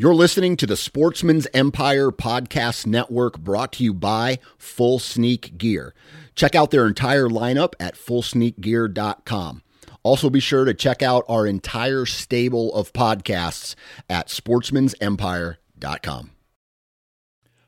[0.00, 5.92] You're listening to the Sportsman's Empire Podcast Network brought to you by Full Sneak Gear.
[6.36, 9.62] Check out their entire lineup at fullsneakgear.com.
[10.04, 13.74] Also, be sure to check out our entire stable of podcasts
[14.08, 16.30] at sportsmansempire.com.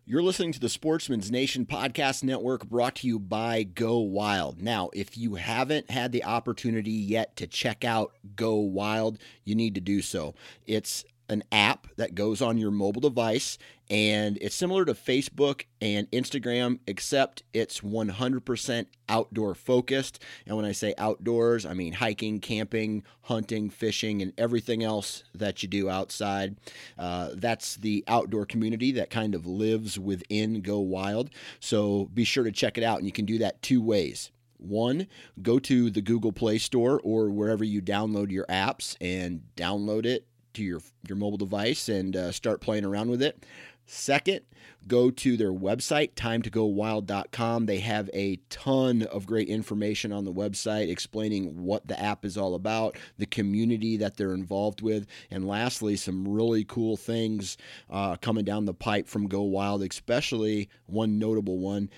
[0.07, 4.61] You're listening to the Sportsman's Nation Podcast Network brought to you by Go Wild.
[4.61, 9.77] Now, if you haven't had the opportunity yet to check out Go Wild, you need
[9.77, 10.35] to do so.
[10.67, 13.57] It's an app that goes on your mobile device
[13.91, 20.23] and it's similar to Facebook and Instagram, except it's 100% outdoor focused.
[20.47, 25.65] And when I say outdoors, I mean hiking, camping, hunting, fishing, and everything else that
[25.65, 26.57] you do outside.
[26.97, 31.31] Uh, that's the outdoor community that kind of lives within Go Wild.
[31.59, 34.31] So be sure to check it out, and you can do that two ways.
[34.57, 35.09] One,
[35.43, 40.27] go to the Google Play Store or wherever you download your apps and download it
[40.55, 43.45] to your your mobile device and uh, start playing around with it.
[43.93, 44.43] Second,
[44.87, 47.67] go to their website, timetogowild.com.
[47.67, 52.39] They have a ton of great information on the website explaining what the app is
[52.39, 57.57] all about, the community that they're involved with, and lastly, some really cool things
[57.91, 61.91] uh, coming down the pipe from Go Wild, especially one notable one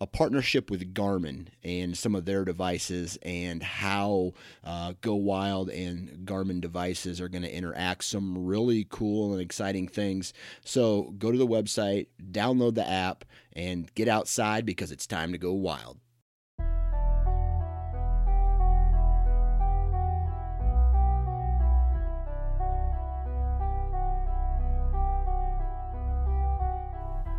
[0.00, 4.32] a partnership with Garmin and some of their devices and how
[4.64, 8.04] uh, Go Wild and Garmin devices are going to interact.
[8.04, 10.32] Some really cool and exciting things.
[10.64, 15.38] So go to the website, download the app, and get outside because it's time to
[15.38, 15.98] go wild.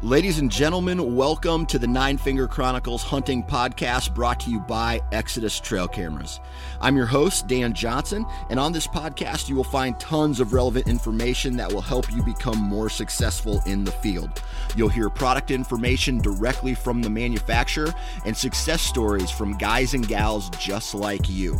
[0.03, 5.01] Ladies and gentlemen, welcome to the Nine Finger Chronicles Hunting Podcast brought to you by
[5.11, 6.39] Exodus Trail Cameras.
[6.79, 10.87] I'm your host, Dan Johnson, and on this podcast, you will find tons of relevant
[10.87, 14.43] information that will help you become more successful in the field.
[14.75, 17.91] You'll hear product information directly from the manufacturer
[18.23, 21.59] and success stories from guys and gals just like you.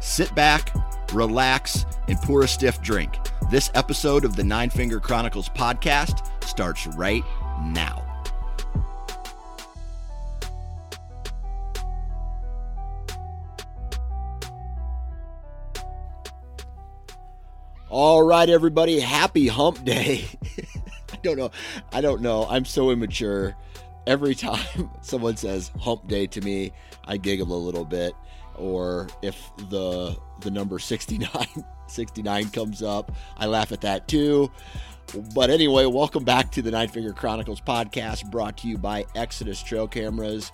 [0.00, 0.74] Sit back,
[1.12, 3.16] relax, and pour a stiff drink.
[3.48, 7.45] This episode of the Nine Finger Chronicles podcast starts right now.
[17.98, 20.26] All right, everybody, happy hump day.
[21.12, 21.50] I don't know.
[21.92, 22.46] I don't know.
[22.46, 23.56] I'm so immature.
[24.06, 26.72] Every time someone says hump day to me,
[27.04, 28.12] I giggle a little bit.
[28.56, 31.30] Or if the the number 69
[31.86, 34.50] 69 comes up, I laugh at that too.
[35.34, 39.62] But anyway, welcome back to the Nine Finger Chronicles podcast brought to you by Exodus
[39.62, 40.50] Trail Cameras.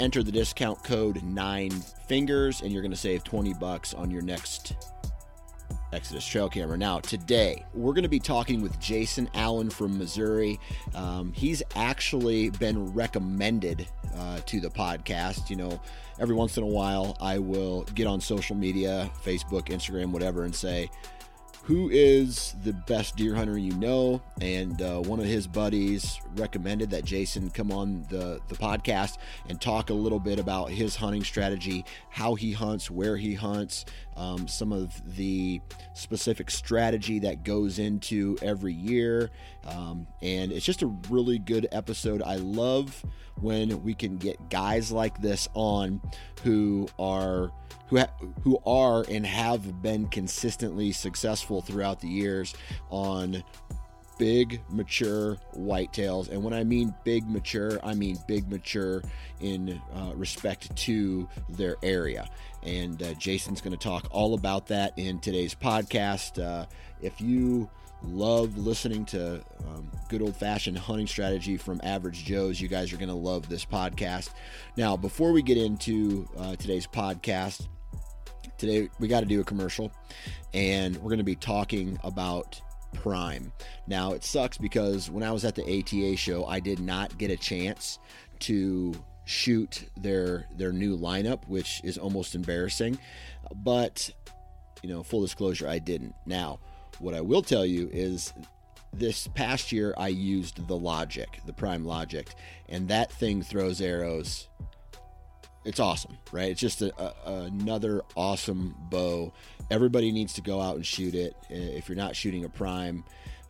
[0.00, 1.70] Enter the discount code Nine
[2.06, 4.74] Fingers, and you're going to save 20 bucks on your next
[5.92, 6.78] Exodus Trail Camera.
[6.78, 10.58] Now, today we're going to be talking with Jason Allen from Missouri.
[10.94, 13.86] Um, he's actually been recommended
[14.16, 15.50] uh, to the podcast.
[15.50, 15.80] You know,
[16.18, 20.54] every once in a while, I will get on social media, Facebook, Instagram, whatever, and
[20.54, 20.90] say,
[21.68, 24.22] who is the best deer hunter you know.
[24.40, 29.18] And uh, one of his buddies recommended that Jason come on the, the podcast
[29.50, 33.84] and talk a little bit about his hunting strategy, how he hunts, where he hunts,
[34.18, 35.60] um, some of the
[35.94, 39.30] specific strategy that goes into every year.
[39.66, 42.22] Um, and it's just a really good episode.
[42.22, 43.04] I love
[43.40, 46.00] when we can get guys like this on
[46.42, 47.52] who are
[47.88, 48.12] who ha-
[48.42, 52.54] who are and have been consistently successful throughout the years
[52.90, 53.42] on
[54.18, 59.02] big mature whitetails and when i mean big mature i mean big mature
[59.40, 62.28] in uh, respect to their area.
[62.62, 66.42] And uh, jason's going to talk all about that in today's podcast.
[66.42, 66.66] Uh,
[67.00, 67.70] if you
[68.02, 72.96] love listening to um, good old fashioned hunting strategy from average joes you guys are
[72.96, 74.30] going to love this podcast.
[74.76, 77.66] Now before we get into uh, today's podcast
[78.56, 79.90] today we got to do a commercial.
[80.52, 82.60] And we're going to be talking about
[82.92, 83.52] prime.
[83.86, 87.30] Now it sucks because when i was at the ata show i did not get
[87.30, 87.98] a chance
[88.40, 92.98] to shoot their their new lineup which is almost embarrassing.
[93.54, 94.10] But
[94.82, 96.14] you know full disclosure i didn't.
[96.26, 96.60] Now
[96.98, 98.32] what i will tell you is
[98.92, 102.34] this past year i used the logic the prime logic
[102.70, 104.48] and that thing throws arrows
[105.64, 106.50] it's awesome, right?
[106.50, 109.32] It's just a, a, another awesome bow.
[109.70, 111.34] Everybody needs to go out and shoot it.
[111.50, 113.04] If you're not shooting a prime,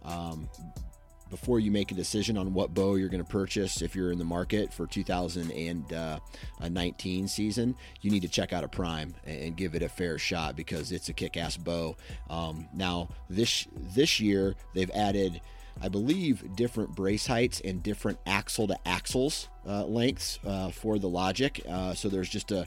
[0.05, 0.49] um,
[1.31, 4.19] before you make a decision on what bow you're going to purchase, if you're in
[4.19, 9.83] the market for 2019 season, you need to check out a Prime and give it
[9.83, 11.97] a fair shot because it's a kick-ass bow.
[12.31, 15.41] Um, now this this year they've added.
[15.81, 21.09] I believe different brace heights and different axle to axles uh, lengths uh, for the
[21.09, 21.61] Logic.
[21.69, 22.67] Uh, so there's just a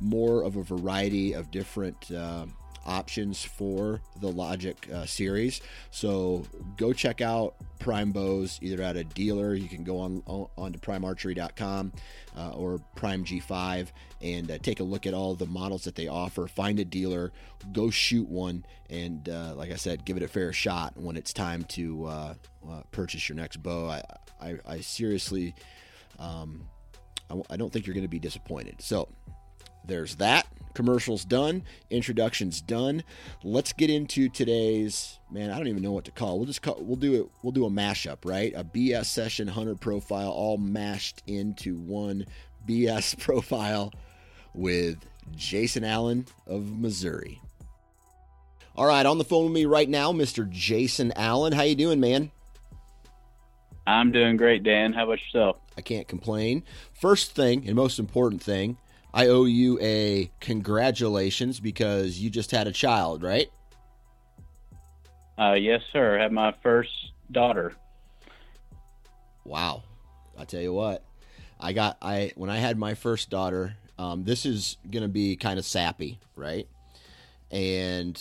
[0.00, 2.46] more of a variety of different uh,
[2.84, 5.60] options for the Logic uh, series.
[5.90, 6.44] So
[6.76, 9.54] go check out Prime Bows either at a dealer.
[9.54, 11.92] You can go on on to primearchery.com
[12.36, 13.88] uh, or Prime G5
[14.20, 16.46] and uh, take a look at all the models that they offer.
[16.46, 17.32] Find a dealer,
[17.72, 21.32] go shoot one, and uh, like I said, give it a fair shot when it's
[21.32, 22.34] time to uh,
[22.68, 23.88] uh, purchase your next bow.
[23.88, 24.02] I
[24.40, 25.54] I, I seriously.
[26.18, 26.68] Um,
[27.48, 28.82] I don't think you're going to be disappointed.
[28.82, 29.08] So
[29.86, 30.46] there's that.
[30.74, 31.62] Commercials done.
[31.90, 33.04] Introductions done.
[33.42, 35.50] Let's get into today's man.
[35.50, 36.38] I don't even know what to call.
[36.38, 37.30] We'll just call, we'll do it.
[37.42, 38.52] We'll do a mashup, right?
[38.54, 42.26] A BS session hunter profile all mashed into one
[42.66, 43.92] BS profile
[44.54, 44.98] with
[45.34, 47.40] Jason Allen of Missouri.
[48.74, 50.48] All right, on the phone with me right now, Mr.
[50.48, 51.52] Jason Allen.
[51.52, 52.30] How you doing, man?
[53.86, 54.92] I'm doing great, Dan.
[54.92, 55.56] How about yourself?
[55.76, 56.62] I can't complain.
[56.92, 58.78] First thing and most important thing,
[59.14, 63.50] I owe you a congratulations because you just had a child, right?
[65.38, 66.18] Uh, yes, sir.
[66.18, 67.74] I had my first daughter.
[69.44, 69.82] Wow.
[70.38, 71.04] I tell you what,
[71.60, 73.76] I got I when I had my first daughter.
[73.98, 76.66] Um, this is gonna be kind of sappy, right?
[77.50, 78.20] And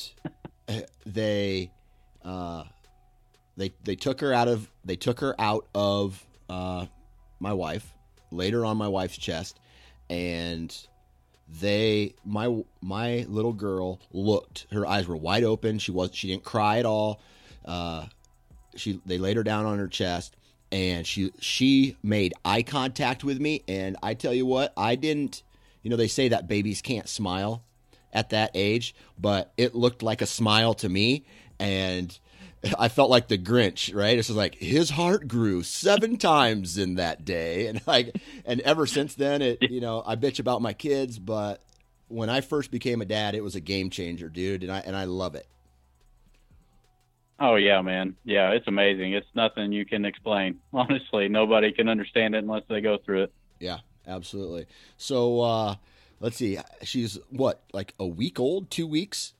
[1.05, 1.71] they,
[2.23, 2.65] uh,
[3.55, 6.85] they they took her out of they took her out of uh,
[7.39, 7.93] my wife,
[8.29, 9.59] laid her on my wife's chest,
[10.11, 10.87] and
[11.61, 15.79] they my my little girl looked her eyes were wide open.
[15.79, 17.21] She was she didn't cry at all.
[17.65, 18.05] Uh,
[18.75, 20.35] she they laid her down on her chest
[20.71, 23.63] and she she made eye contact with me.
[23.67, 25.43] And i tell you what i didn't
[25.81, 27.63] you know they say that babies can't smile
[28.13, 31.25] at that age but it looked like a smile to me.
[31.57, 32.17] And
[32.77, 34.17] I felt like the Grinch, right?
[34.17, 38.15] It's just like his heart grew seven times in that day, and like,
[38.45, 41.63] and ever since then, it you know I bitch about my kids, but
[42.07, 44.95] when I first became a dad, it was a game changer, dude, and I and
[44.95, 45.47] I love it.
[47.39, 49.13] Oh yeah, man, yeah, it's amazing.
[49.13, 50.59] It's nothing you can explain.
[50.73, 53.33] Honestly, nobody can understand it unless they go through it.
[53.59, 54.67] Yeah, absolutely.
[54.97, 55.75] So uh,
[56.19, 59.33] let's see, she's what like a week old, two weeks.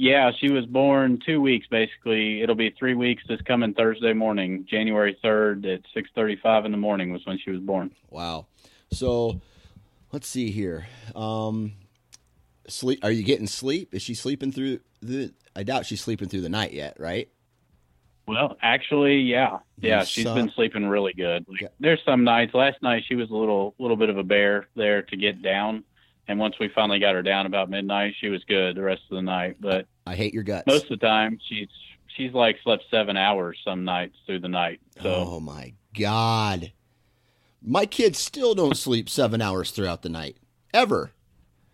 [0.00, 2.40] Yeah, she was born two weeks basically.
[2.40, 6.78] It'll be three weeks this coming Thursday morning, January third at six thirty-five in the
[6.78, 7.94] morning was when she was born.
[8.08, 8.46] Wow.
[8.90, 9.42] So
[10.10, 10.86] let's see here.
[11.14, 11.72] Um,
[12.66, 13.00] sleep?
[13.02, 13.92] Are you getting sleep?
[13.92, 15.34] Is she sleeping through the?
[15.54, 17.28] I doubt she's sleeping through the night yet, right?
[18.26, 21.44] Well, actually, yeah, yeah, she's been sleeping really good.
[21.46, 21.68] Like, yeah.
[21.78, 22.54] There's some nights.
[22.54, 25.84] Last night she was a little, little bit of a bear there to get down
[26.30, 29.16] and once we finally got her down about midnight, she was good the rest of
[29.16, 29.56] the night.
[29.58, 30.64] But I hate your guts.
[30.64, 31.66] Most of the time, she's
[32.16, 34.80] she's like slept seven hours some nights through the night.
[35.02, 35.12] So.
[35.12, 36.72] Oh my god,
[37.60, 40.36] my kids still don't sleep seven hours throughout the night
[40.72, 41.10] ever.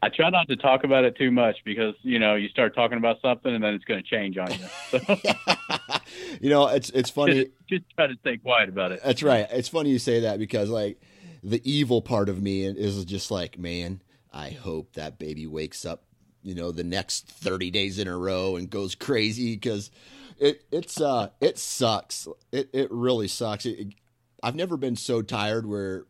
[0.03, 2.97] I try not to talk about it too much because you know you start talking
[2.97, 4.67] about something and then it's going to change on you.
[4.91, 5.01] So.
[6.41, 7.45] you know, it's it's funny.
[7.45, 9.03] Just, just try to stay quiet about it.
[9.05, 9.47] That's right.
[9.51, 10.99] It's funny you say that because like
[11.43, 14.01] the evil part of me is just like, man,
[14.37, 16.05] I hope that baby wakes up,
[16.43, 19.91] you know, the next 30 days in a row and goes crazy because
[20.39, 22.29] it it's uh it sucks.
[22.53, 23.65] It it really sucks.
[23.65, 23.95] It,
[24.43, 26.05] I've never been so tired where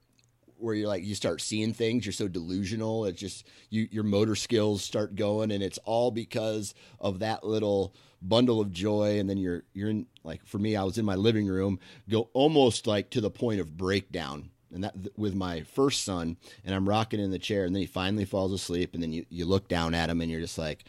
[0.58, 4.34] where you're like you start seeing things you're so delusional it's just you your motor
[4.34, 9.36] skills start going and it's all because of that little bundle of joy and then
[9.36, 11.78] you're you're in like for me I was in my living room
[12.08, 16.74] go almost like to the point of breakdown and that with my first son and
[16.74, 19.44] i'm rocking in the chair and then he finally falls asleep and then you, you
[19.44, 20.84] look down at him and you're just like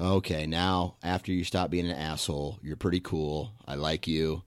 [0.00, 3.52] okay now after you stop being an asshole you're pretty cool.
[3.66, 4.42] I like you.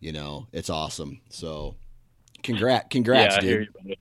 [0.00, 1.20] You know it's awesome.
[1.30, 1.74] So
[2.42, 3.68] congrats congrats yeah, dude.
[3.84, 3.94] you,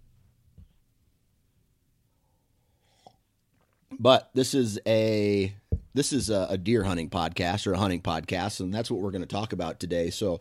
[4.00, 5.54] but this is a
[5.94, 9.12] this is a, a deer hunting podcast or a hunting podcast and that's what we're
[9.12, 10.10] going to talk about today.
[10.10, 10.40] So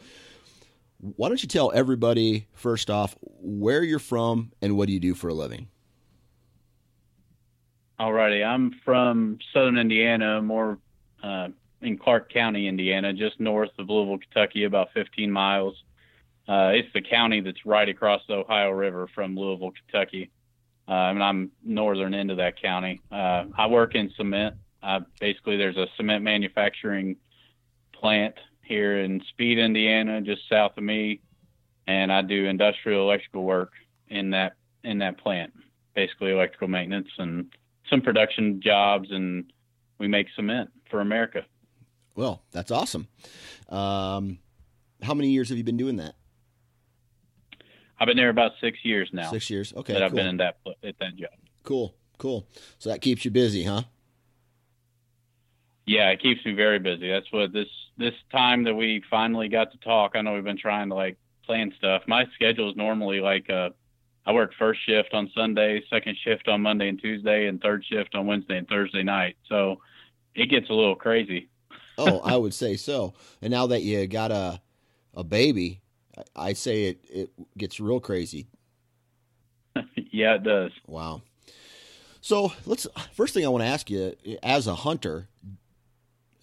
[0.99, 5.15] why don't you tell everybody, first off, where you're from and what do you do
[5.15, 5.69] for a living?
[8.01, 10.79] Alrighty, I'm from southern Indiana, more
[11.23, 11.49] uh,
[11.81, 15.75] in Clark County, Indiana, just north of Louisville, Kentucky, about 15 miles.
[16.49, 20.31] Uh, it's the county that's right across the Ohio River from Louisville, Kentucky.
[20.89, 23.01] Uh, and I'm northern end of that county.
[23.11, 24.57] Uh, I work in cement.
[25.21, 27.17] basically, there's a cement manufacturing
[27.93, 31.21] plant here in Speed, Indiana, just south of me,
[31.87, 33.73] and I do industrial electrical work
[34.09, 35.53] in that in that plant,
[35.95, 37.47] basically electrical maintenance and
[37.91, 39.53] some production jobs, and
[39.99, 41.45] we make cement for America.
[42.15, 43.09] Well, that's awesome.
[43.69, 44.39] Um,
[45.03, 46.15] how many years have you been doing that?
[47.99, 49.31] I've been there about six years now.
[49.31, 49.73] Six years.
[49.75, 49.93] Okay.
[49.93, 50.07] That cool.
[50.07, 51.31] I've been in that at that job.
[51.63, 51.95] Cool.
[52.19, 52.47] Cool.
[52.79, 53.83] So that keeps you busy, huh?
[55.87, 57.11] Yeah, it keeps me very busy.
[57.11, 60.13] That's what this this time that we finally got to talk.
[60.15, 62.03] I know we've been trying to like plan stuff.
[62.07, 63.71] My schedule is normally like uh
[64.27, 68.15] I work first shift on Sunday, second shift on Monday and Tuesday, and third shift
[68.15, 69.37] on Wednesday and Thursday night.
[69.49, 69.81] So
[70.35, 71.49] it gets a little crazy.
[71.99, 73.15] oh, I would say so.
[73.43, 74.61] And now that you got a
[75.15, 75.81] a baby,
[76.35, 78.49] I say it it gets real crazy.
[80.11, 80.73] yeah, it does.
[80.87, 81.23] Wow.
[82.21, 85.29] So let's first thing I want to ask you, as a hunter,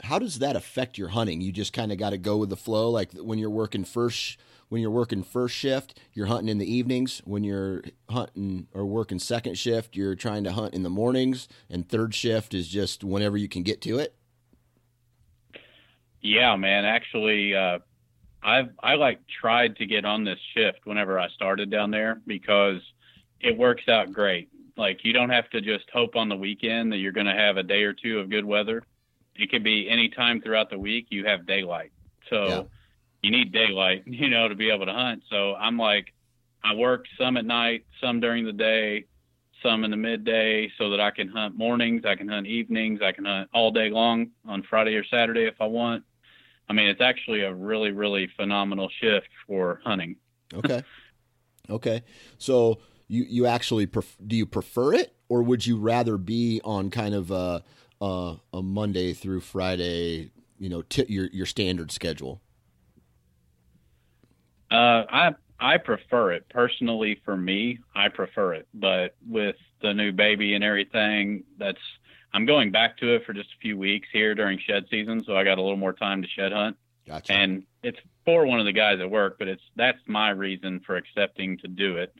[0.04, 1.42] how does that affect your hunting?
[1.42, 2.90] You just kind of got to go with the flow.
[2.90, 4.38] Like when you're working first,
[4.70, 7.22] when you're working first shift, you're hunting in the evenings.
[7.26, 11.48] When you're hunting or working second shift, you're trying to hunt in the mornings.
[11.70, 14.16] And third shift is just whenever you can get to it.
[16.22, 16.86] Yeah, man.
[16.86, 17.80] Actually, uh,
[18.44, 22.82] I've I like tried to get on this shift whenever I started down there because
[23.40, 24.50] it works out great.
[24.78, 27.58] Like you don't have to just hope on the weekend that you're going to have
[27.58, 28.84] a day or two of good weather
[29.36, 31.92] it could be any time throughout the week you have daylight.
[32.30, 32.64] So yeah.
[33.22, 35.24] you need daylight, you know, to be able to hunt.
[35.30, 36.14] So I'm like,
[36.64, 39.06] I work some at night, some during the day,
[39.64, 43.12] some in the midday so that I can hunt mornings, I can hunt evenings, I
[43.12, 46.04] can hunt all day long on Friday or Saturday if I want.
[46.70, 50.16] I mean, it's actually a really, really phenomenal shift for hunting.
[50.54, 50.84] okay.
[51.70, 52.04] Okay.
[52.38, 56.90] So you, you actually, pref- do you prefer it or would you rather be on
[56.90, 57.64] kind of a,
[58.02, 62.42] uh, a Monday through Friday, you know, t- your your standard schedule?
[64.72, 67.22] Uh, I I prefer it personally.
[67.24, 68.68] For me, I prefer it.
[68.74, 71.80] But with the new baby and everything, that's
[72.34, 75.36] I'm going back to it for just a few weeks here during shed season, so
[75.36, 76.78] I got a little more time to shed hunt.
[77.06, 77.34] Gotcha.
[77.34, 80.96] And it's for one of the guys at work, but it's that's my reason for
[80.96, 82.14] accepting to do it.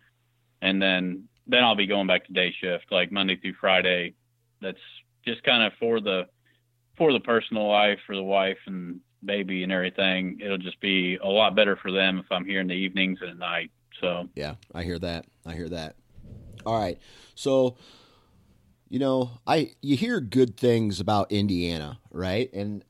[0.62, 4.14] And then then I'll be going back to day shift, like Monday through Friday.
[4.62, 4.78] That's
[5.26, 6.24] just kind of for the
[6.98, 11.28] for the personal life for the wife and baby and everything it'll just be a
[11.28, 14.28] lot better for them if i'm here in the evenings and at night so.
[14.36, 15.26] Yeah i hear that.
[15.46, 15.96] I hear that.
[16.66, 16.98] All right.
[17.36, 17.78] So
[18.90, 22.52] you know i you hear good things about indiana right?
[22.54, 22.84] And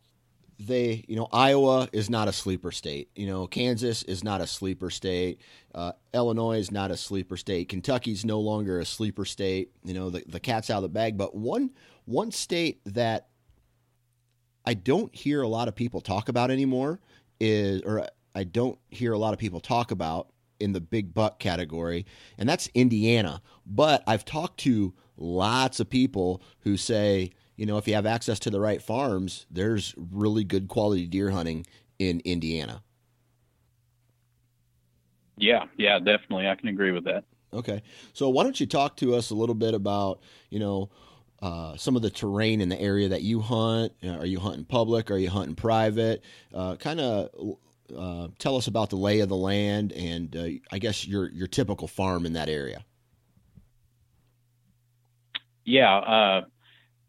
[0.67, 3.09] they, you know, Iowa is not a sleeper state.
[3.15, 5.41] You know, Kansas is not a sleeper state.
[5.73, 7.69] Uh, Illinois is not a sleeper state.
[7.69, 9.71] Kentucky's no longer a sleeper state.
[9.83, 11.17] You know, the, the cat's out of the bag.
[11.17, 11.71] But one
[12.05, 13.27] one state that
[14.65, 16.99] I don't hear a lot of people talk about anymore
[17.39, 21.39] is, or I don't hear a lot of people talk about in the big buck
[21.39, 22.05] category,
[22.37, 23.41] and that's Indiana.
[23.65, 28.39] But I've talked to lots of people who say, you know, if you have access
[28.39, 31.63] to the right farms, there's really good quality deer hunting
[31.99, 32.81] in Indiana.
[35.37, 36.47] Yeah, yeah, definitely.
[36.47, 37.23] I can agree with that.
[37.53, 37.83] Okay.
[38.13, 40.89] So why don't you talk to us a little bit about, you know,
[41.39, 43.93] uh, some of the terrain in the area that you hunt?
[44.03, 45.11] Are you hunting public?
[45.11, 46.23] Are you hunting private?
[46.51, 47.29] Uh, kind of
[47.95, 51.45] uh, tell us about the lay of the land and uh, I guess your your
[51.45, 52.83] typical farm in that area.
[55.63, 56.41] Yeah, uh,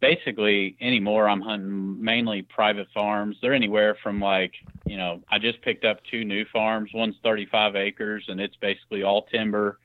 [0.02, 3.37] basically anymore I'm hunting mainly private farms.
[3.40, 4.52] They're anywhere from like,
[4.85, 6.90] you know, I just picked up two new farms.
[6.92, 9.78] One's 35 acres and it's basically all timber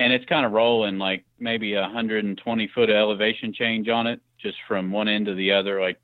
[0.00, 4.56] and it's kind of rolling like maybe a 120 foot elevation change on it just
[4.66, 6.00] from one end to the other like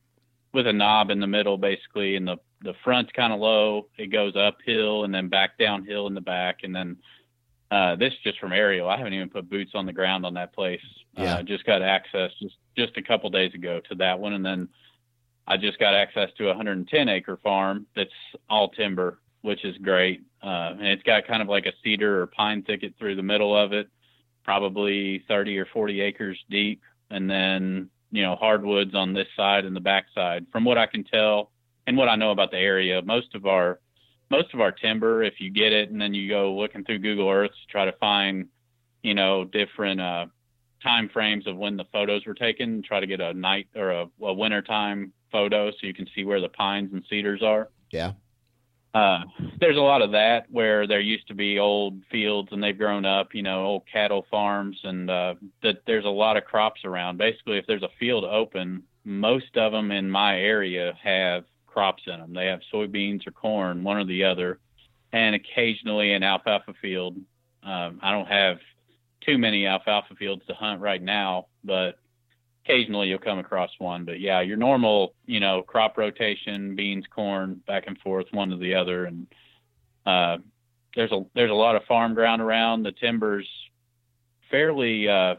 [0.53, 4.13] with a knob in the middle basically and the the front's kind of low it
[4.13, 6.97] goes uphill and then back downhill in the back and then
[7.71, 8.89] uh, this just from aerial.
[8.89, 10.81] I haven't even put boots on the ground on that place.
[11.19, 11.35] Uh, yeah.
[11.37, 14.69] Uh, just got access just just a couple days ago to that one, and then
[15.47, 18.11] I just got access to a 110 acre farm that's
[18.51, 20.23] all timber, which is great.
[20.43, 23.57] Uh, and it's got kind of like a cedar or pine thicket through the middle
[23.57, 23.89] of it,
[24.45, 29.75] probably 30 or 40 acres deep, and then you know hardwoods on this side and
[29.75, 30.47] the back side.
[30.53, 31.51] From what I can tell
[31.87, 33.81] and what I know about the area, most of our
[34.31, 37.29] most of our timber, if you get it and then you go looking through Google
[37.29, 38.49] Earth to try to find,
[39.03, 40.27] you know, different uh,
[40.83, 44.07] time frames of when the photos were taken, try to get a night or a,
[44.23, 47.69] a winter time photo so you can see where the pines and cedars are.
[47.91, 48.13] Yeah.
[48.95, 49.25] Uh,
[49.61, 53.05] there's a lot of that where there used to be old fields and they've grown
[53.05, 57.19] up, you know, old cattle farms, and uh, that there's a lot of crops around.
[57.19, 61.45] Basically, if there's a field open, most of them in my area have
[61.77, 62.33] crops in them.
[62.33, 64.61] They have soybeans or corn, one or the other,
[65.13, 67.19] and occasionally an alfalfa field.
[67.63, 68.57] Um, I don't have
[69.21, 71.99] too many alfalfa fields to hunt right now, but
[72.65, 74.07] occasionally you'll come across one.
[74.07, 78.57] But yeah, your normal, you know, crop rotation, beans, corn, back and forth, one to
[78.57, 79.27] the other, and
[80.07, 80.39] uh,
[80.95, 82.85] there's a there's a lot of farm ground around.
[82.85, 83.49] The timber's
[84.51, 85.35] fairly uh,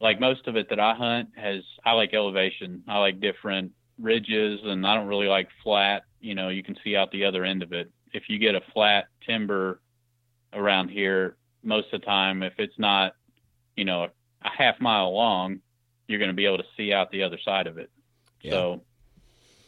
[0.00, 2.84] like most of it that I hunt has I like elevation.
[2.86, 6.04] I like different ridges, and I don't really like flat.
[6.20, 7.90] You know, you can see out the other end of it.
[8.12, 9.80] If you get a flat timber
[10.52, 13.14] around here, most of the time, if it's not,
[13.76, 14.10] you know, a,
[14.42, 15.60] half mile long,
[16.08, 17.90] you're going to be able to see out the other side of it.
[18.42, 18.52] Yeah.
[18.52, 18.82] So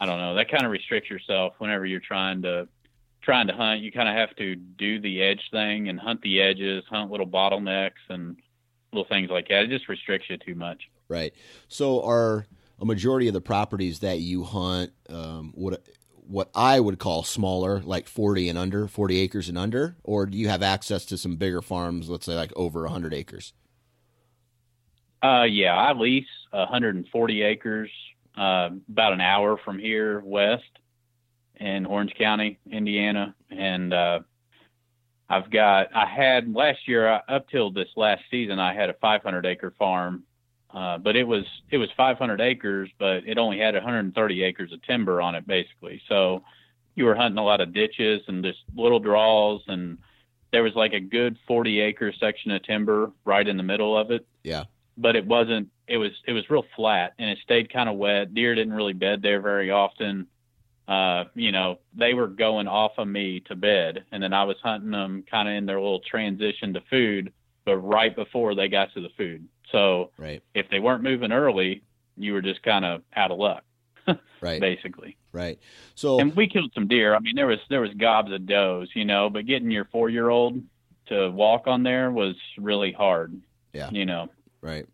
[0.00, 0.34] I don't know.
[0.34, 2.68] That kind of restricts yourself whenever you're trying to
[3.22, 3.80] trying to hunt.
[3.80, 7.26] You kind of have to do the edge thing and hunt the edges, hunt little
[7.26, 8.36] bottlenecks and
[8.92, 9.64] little things like that.
[9.64, 10.90] It just restricts you too much.
[11.08, 11.32] Right.
[11.68, 12.46] So are
[12.82, 15.82] a majority of the properties that you hunt um, what
[16.26, 20.36] what I would call smaller, like 40 and under, 40 acres and under, or do
[20.36, 23.52] you have access to some bigger farms, let's say like over 100 acres?
[25.22, 27.90] Uh, yeah, I lease 140 acres,
[28.36, 30.62] uh, about an hour from here west
[31.56, 34.20] in Orange County, Indiana, and uh,
[35.28, 38.94] I've got I had last year uh, up till this last season I had a
[38.94, 40.24] 500 acre farm,
[40.72, 44.82] uh, but it was it was 500 acres, but it only had 130 acres of
[44.82, 46.02] timber on it basically.
[46.08, 46.42] So
[46.94, 49.98] you were hunting a lot of ditches and just little draws, and
[50.52, 54.10] there was like a good 40 acre section of timber right in the middle of
[54.10, 54.26] it.
[54.42, 54.64] Yeah
[54.96, 58.34] but it wasn't it was it was real flat and it stayed kind of wet
[58.34, 60.26] deer didn't really bed there very often
[60.88, 64.56] uh you know they were going off of me to bed and then i was
[64.62, 67.32] hunting them kind of in their little transition to food
[67.64, 70.42] but right before they got to the food so right.
[70.54, 71.82] if they weren't moving early
[72.16, 73.64] you were just kind of out of luck
[74.40, 75.58] right basically right
[75.94, 78.88] so and we killed some deer i mean there was there was gobs of does
[78.94, 80.62] you know but getting your four year old
[81.06, 83.40] to walk on there was really hard
[83.72, 84.28] yeah you know
[84.62, 84.86] Right.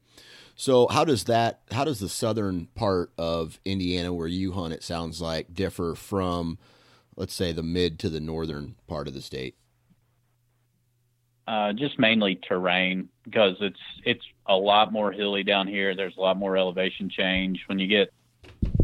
[0.56, 4.82] So how does that how does the southern part of Indiana where you hunt it
[4.82, 6.58] sounds like differ from
[7.14, 9.54] let's say the mid to the northern part of the state?
[11.48, 15.96] Uh, just mainly terrain because it's it's a lot more hilly down here.
[15.96, 17.62] There's a lot more elevation change.
[17.66, 18.12] When you get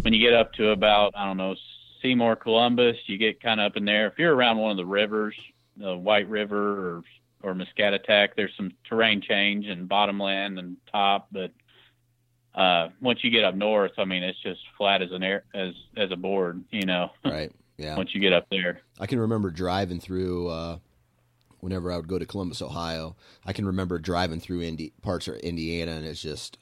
[0.01, 1.55] when you get up to about I don't know
[2.01, 4.07] Seymour, Columbus, you get kind of up in there.
[4.07, 5.37] If you're around one of the rivers,
[5.77, 7.03] the White River or
[7.43, 8.31] or Muscatatuck.
[8.37, 11.53] There's some terrain change and bottomland and top, but
[12.55, 15.75] uh, once you get up north, I mean, it's just flat as an air as
[15.97, 17.11] as a board, you know.
[17.25, 17.53] Right.
[17.77, 17.97] Yeah.
[17.97, 20.47] once you get up there, I can remember driving through.
[20.47, 20.79] Uh,
[21.65, 25.37] whenever I would go to Columbus, Ohio, I can remember driving through Indi- parts of
[25.37, 26.59] Indiana, and it's just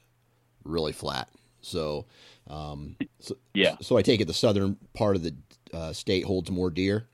[0.63, 1.27] really flat.
[1.59, 2.05] So,
[2.49, 3.75] um, so yeah.
[3.81, 5.35] So I take it the southern part of the
[5.73, 7.07] uh, state holds more deer.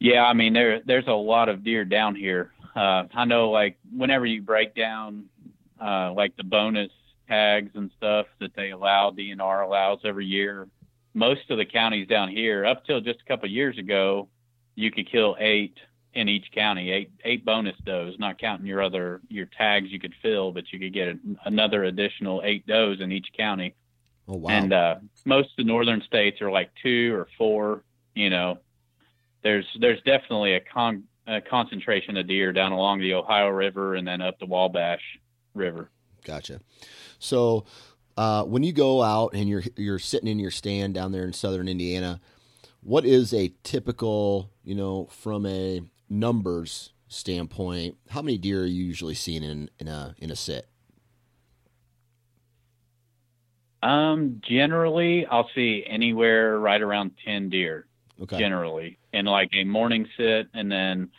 [0.00, 2.50] Yeah, I mean there there's a lot of deer down here.
[2.74, 5.26] Uh, I know like whenever you break down
[5.80, 6.90] uh, like the bonus
[7.28, 10.66] tags and stuff that they allow DNR allows every year,
[11.14, 14.28] most of the counties down here up till just a couple of years ago,
[14.74, 15.76] you could kill eight
[16.14, 20.14] in each county, eight eight bonus does, not counting your other your tags you could
[20.22, 23.74] fill, but you could get a, another additional eight does in each county.
[24.28, 24.50] Oh wow!
[24.50, 27.82] And uh, most of the northern states are like two or four,
[28.14, 28.58] you know,
[29.42, 34.06] there's there's definitely a, con, a concentration of deer down along the Ohio River and
[34.06, 35.02] then up the Wabash
[35.54, 35.90] River.
[36.24, 36.60] Gotcha.
[37.18, 37.64] So
[38.16, 41.32] uh, when you go out and you're you're sitting in your stand down there in
[41.32, 42.20] southern Indiana,
[42.82, 48.84] what is a typical, you know, from a numbers standpoint, how many deer are you
[48.84, 50.68] usually seeing in, in a in a sit?
[53.82, 57.86] Um, generally, I'll see anywhere right around ten deer
[58.22, 58.38] okay.
[58.38, 60.48] generally in like a morning sit.
[60.54, 61.10] And then,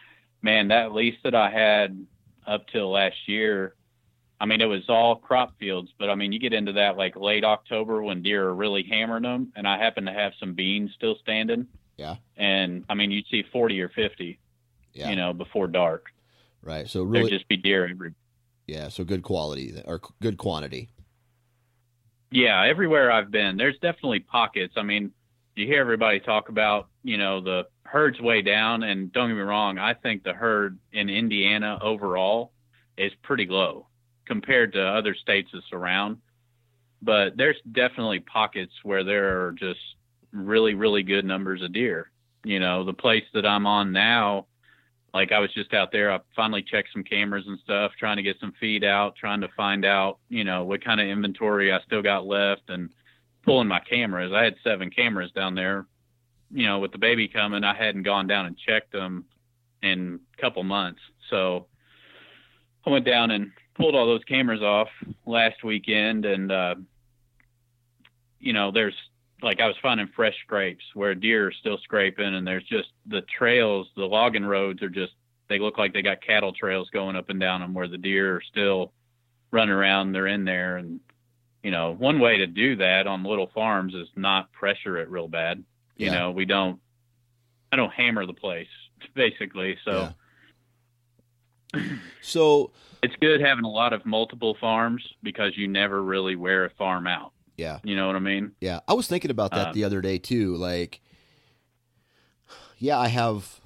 [0.41, 2.05] man, that lease that I had
[2.47, 3.75] up till last year,
[4.43, 7.15] I mean, it was all crop fields, but I mean, you get into that like
[7.15, 9.53] late October when deer are really hammering them.
[9.55, 11.65] And I happen to have some beans still standing.
[11.95, 12.17] Yeah.
[12.35, 14.37] And I mean, you'd see 40 or 50,
[14.91, 15.09] yeah.
[15.09, 16.07] you know, before dark.
[16.61, 16.89] Right.
[16.89, 18.15] So really, there'd just be deer every.
[18.67, 18.89] Yeah.
[18.89, 20.89] So good quality or good quantity.
[22.29, 22.65] Yeah.
[22.65, 24.73] Everywhere I've been, there's definitely pockets.
[24.75, 25.13] I mean,
[25.55, 28.83] you hear everybody talk about, you know, the herd's way down.
[28.83, 32.51] And don't get me wrong, I think the herd in Indiana overall
[32.97, 33.87] is pretty low
[34.25, 36.17] compared to other states that surround.
[37.01, 39.79] But there's definitely pockets where there are just
[40.31, 42.09] really, really good numbers of deer.
[42.43, 44.47] You know, the place that I'm on now,
[45.13, 48.23] like I was just out there, I finally checked some cameras and stuff, trying to
[48.23, 51.79] get some feed out, trying to find out, you know, what kind of inventory I
[51.85, 52.63] still got left.
[52.69, 52.89] And
[53.43, 54.31] pulling my cameras.
[54.33, 55.85] I had seven cameras down there.
[56.51, 59.25] You know, with the baby coming, I hadn't gone down and checked them
[59.81, 61.01] in a couple months.
[61.29, 61.67] So
[62.85, 64.89] I went down and pulled all those cameras off
[65.25, 66.75] last weekend, and uh,
[68.39, 68.95] you know, there's
[69.41, 73.21] like I was finding fresh scrapes where deer are still scraping, and there's just the
[73.37, 75.13] trails, the logging roads are just
[75.49, 78.37] they look like they got cattle trails going up and down them where the deer
[78.37, 78.93] are still
[79.51, 80.11] running around.
[80.13, 80.99] They're in there, and
[81.63, 85.27] you know, one way to do that on little farms is not pressure it real
[85.27, 85.63] bad.
[85.97, 86.11] You Yeah.
[86.19, 86.79] know, we don't.
[87.71, 88.67] I don't hammer the place
[89.15, 89.91] basically, so.
[89.91, 90.11] Yeah.
[92.21, 96.69] So it's good having a lot of multiple farms because you never really wear a
[96.71, 97.31] farm out.
[97.57, 98.51] yeah, You know what I mean?
[98.61, 98.79] yeah.
[98.87, 100.55] I was thinking about that Um, the other day too.
[100.55, 101.01] Like,
[102.77, 103.59] yeah, I have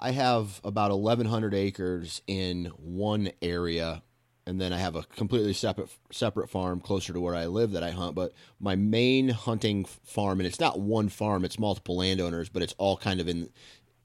[0.00, 4.02] I have about eleven hundred acres in one area,
[4.46, 7.82] and then I have a completely separate separate farm closer to where I live that
[7.82, 8.14] I hunt.
[8.14, 12.74] But my main hunting farm, and it's not one farm; it's multiple landowners, but it's
[12.78, 13.50] all kind of in.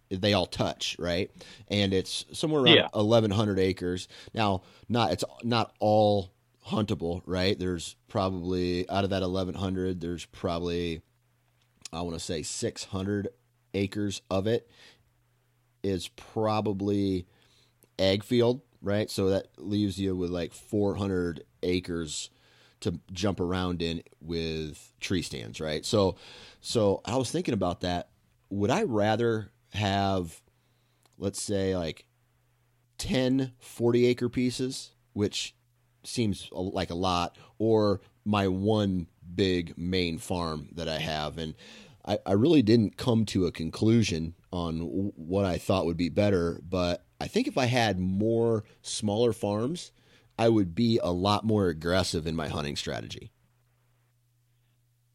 [0.10, 1.30] They all touch, right?
[1.68, 2.88] And it's somewhere around Yeah.
[2.96, 4.08] eleven hundred acres.
[4.34, 6.32] Now, not it's not all
[6.68, 7.58] huntable, right?
[7.58, 11.02] There's probably out of that eleven hundred, there's probably
[11.94, 13.30] I want to say six hundred
[13.74, 14.70] acres of it
[15.84, 17.26] is probably
[17.98, 19.10] ag field, right?
[19.10, 22.30] So that leaves you with like 400 acres
[22.82, 25.86] to jump around in with tree stands, right?
[25.86, 26.16] So
[26.62, 28.10] so I was thinking about that.
[28.50, 30.42] Would I rather have
[31.18, 32.06] let's say like
[32.98, 35.56] 10 40 acre pieces, which
[36.04, 41.56] seems like a lot, or my one big main farm that I have and
[42.06, 44.80] I, I really didn't come to a conclusion on
[45.16, 49.92] what I thought would be better, but I think if I had more smaller farms,
[50.38, 53.32] I would be a lot more aggressive in my hunting strategy.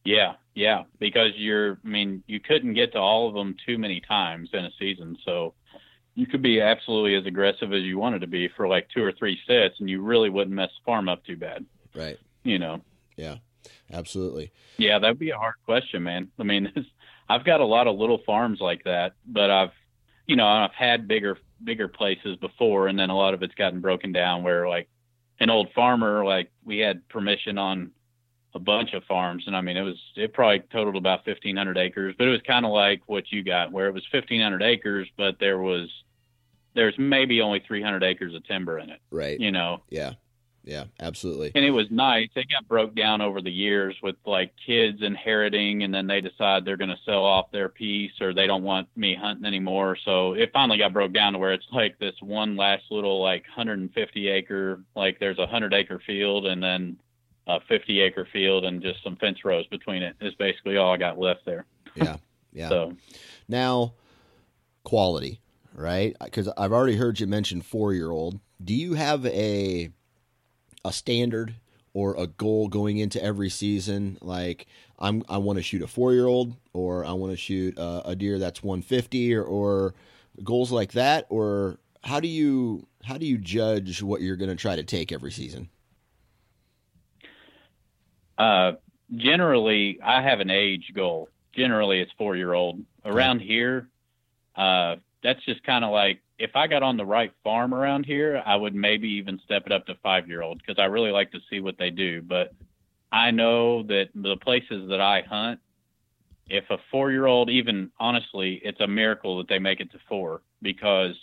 [0.04, 0.84] Yeah, yeah.
[0.98, 4.64] Because you're, I mean, you couldn't get to all of them too many times in
[4.64, 5.54] a season, so
[6.14, 9.12] you could be absolutely as aggressive as you wanted to be for like two or
[9.12, 11.64] three sets, and you really wouldn't mess the farm up too bad.
[11.94, 12.18] Right.
[12.42, 12.80] You know?
[13.16, 13.36] Yeah.
[13.92, 14.52] Absolutely.
[14.76, 16.28] Yeah, that'd be a hard question, man.
[16.38, 16.72] I mean,
[17.28, 19.70] I've got a lot of little farms like that, but I've,
[20.26, 23.80] you know, I've had bigger bigger places before, and then a lot of it's gotten
[23.80, 24.42] broken down.
[24.42, 24.88] Where like
[25.40, 27.92] an old farmer, like we had permission on
[28.54, 31.76] a bunch of farms, and I mean, it was it probably totaled about fifteen hundred
[31.78, 34.62] acres, but it was kind of like what you got, where it was fifteen hundred
[34.62, 35.88] acres, but there was
[36.74, 39.38] there's maybe only three hundred acres of timber in it, Right.
[39.38, 40.12] you know, Yeah.
[40.66, 40.84] Yeah.
[40.98, 41.52] Absolutely.
[41.54, 42.30] and it was nice.
[42.34, 46.64] It got broke down over the years with like kids inheriting, and then they decide
[46.64, 49.96] they're going to sell off their piece or they don't want me hunting anymore.
[50.06, 53.42] So it finally got broke down to where it's like this one last little like
[53.42, 56.96] 150 acre, like there's a 100 acre field and then
[57.46, 60.96] a 50 acre field and just some fence rows between it is basically all I
[60.96, 61.66] got left there.
[61.94, 62.16] Yeah.
[62.56, 62.68] Yeah.
[62.68, 62.92] So
[63.48, 63.94] Now,
[64.84, 65.40] quality,
[65.74, 66.14] right?
[66.22, 68.38] Because I've already heard you mention four year old.
[68.62, 69.90] Do you have a
[70.84, 71.56] a standard
[71.92, 74.18] or a goal going into every season?
[74.20, 74.68] Like
[75.00, 78.10] I'm, I want to shoot a four year old, or I want to shoot a,
[78.10, 79.94] a deer that's 150, or, or
[80.44, 84.56] goals like that, or how do you how do you judge what you're going to
[84.56, 85.68] try to take every season?
[88.38, 88.72] Uh,
[89.16, 91.28] generally, I have an age goal.
[91.54, 92.80] Generally, it's four year old.
[93.04, 93.88] Around here,
[94.56, 98.42] uh, that's just kind of like if I got on the right farm around here,
[98.44, 101.30] I would maybe even step it up to five year old because I really like
[101.32, 102.22] to see what they do.
[102.22, 102.52] But
[103.12, 105.60] I know that the places that I hunt,
[106.48, 109.98] if a four year old, even honestly, it's a miracle that they make it to
[110.08, 111.14] four because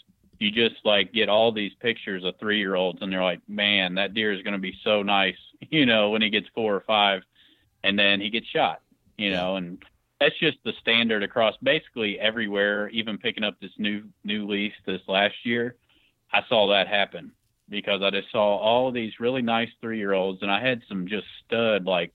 [0.41, 3.95] you just like get all these pictures of three year olds and they're like, man,
[3.95, 5.37] that deer is going to be so nice,
[5.69, 7.21] you know, when he gets four or five
[7.83, 8.81] and then he gets shot,
[9.19, 9.37] you Yeah.
[9.37, 9.83] know, and
[10.19, 15.01] that's just the standard across basically everywhere, even picking up this new, new lease this
[15.07, 15.75] last year.
[16.33, 17.33] I saw that happen
[17.69, 21.07] because I just saw all these really nice three year olds and I had some
[21.07, 22.13] just stud like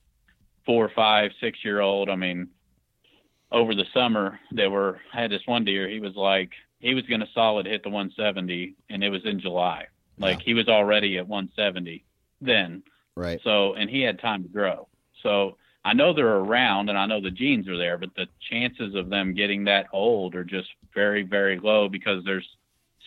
[0.66, 2.10] four, five, six year old.
[2.10, 2.48] I mean,
[3.52, 6.50] over the summer there were I had this one deer, he was like
[6.86, 9.86] he was gonna solid hit the one seventy and it was in July.
[10.18, 10.44] Like Yeah.
[10.44, 12.04] he was already at one seventy
[12.40, 12.82] then.
[13.16, 13.40] Right.
[13.42, 14.88] So and he had time to grow.
[15.22, 18.94] So I know they're around and I know the genes are there, but the chances
[18.94, 22.48] of them getting that old are just very, very low because there's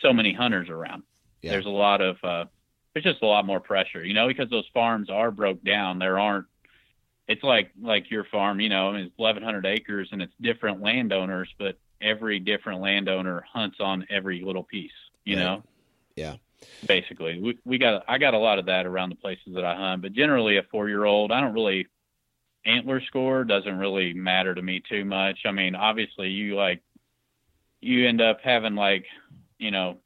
[0.02, 1.04] so many hunters around.
[1.42, 1.52] Yeah.
[1.52, 2.46] There's a lot of uh
[2.94, 6.00] there's just a lot more pressure, you know, because those farms are broke down.
[6.00, 6.48] There aren't
[7.30, 10.82] it's like like your farm, you know, I mean, it's 1,100 acres and it's different
[10.82, 14.92] landowners, but every different landowner hunts on every little piece,
[15.26, 15.44] you Right.
[15.44, 15.64] know.
[16.16, 16.36] Yeah.
[16.86, 19.76] Basically, we we got I got a lot of that around the places that I
[19.76, 21.88] hunt, but generally a four year old, I don't really
[22.66, 25.40] antler score doesn't really matter to me too much.
[25.46, 26.82] I mean, obviously you like
[27.82, 29.06] you end up having like,
[29.58, 29.98] you know,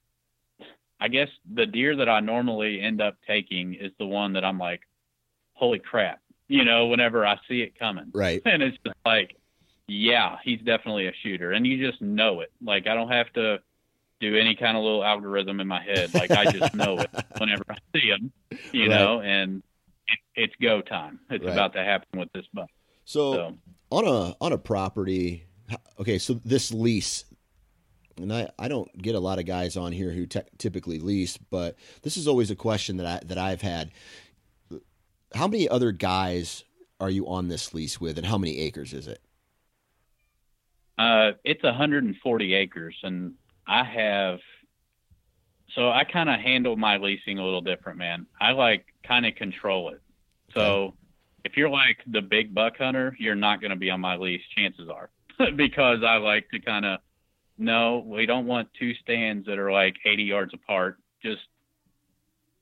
[0.99, 4.60] I guess the deer that I normally end up taking is the one that I'm
[4.60, 4.82] like,
[5.53, 8.12] holy crap, you know, whenever I see it coming.
[8.13, 8.41] Right.
[8.45, 9.36] And it's just like,
[9.88, 11.52] yeah, he's definitely a shooter.
[11.52, 12.52] And you just know it.
[12.62, 13.60] Like I don't have to
[14.19, 16.13] do any kind of little algorithm in my head.
[16.13, 18.32] Like I just know it whenever I see him,
[18.72, 18.96] you Right.
[18.96, 19.62] know, and
[20.08, 21.19] it, it's go time.
[21.30, 21.52] It's Right.
[21.52, 22.69] about to happen with this buck.
[23.06, 23.58] So, So
[23.91, 25.43] on a on a property,
[26.00, 27.26] okay, so this lease,
[28.17, 31.36] and I, I don't get a lot of guys on here who te- typically lease,
[31.38, 33.91] but this is always a question that I that I've had.
[35.34, 36.63] How many other guys
[37.00, 39.19] are you on this lease with, and how many acres is it?
[40.97, 43.34] Uh, it's 140 acres, and
[43.67, 44.39] I have.
[45.75, 48.27] So I kind of handle my leasing a little different, man.
[48.39, 50.01] I like kind of control it.
[50.53, 50.93] So
[51.43, 54.41] if you're like the big buck hunter, you're not going to be on my lease.
[54.56, 55.10] Chances are,
[55.56, 56.99] because I like to kind of.
[57.58, 60.97] No, we don't want two stands that are like 80 yards apart.
[61.21, 61.41] Just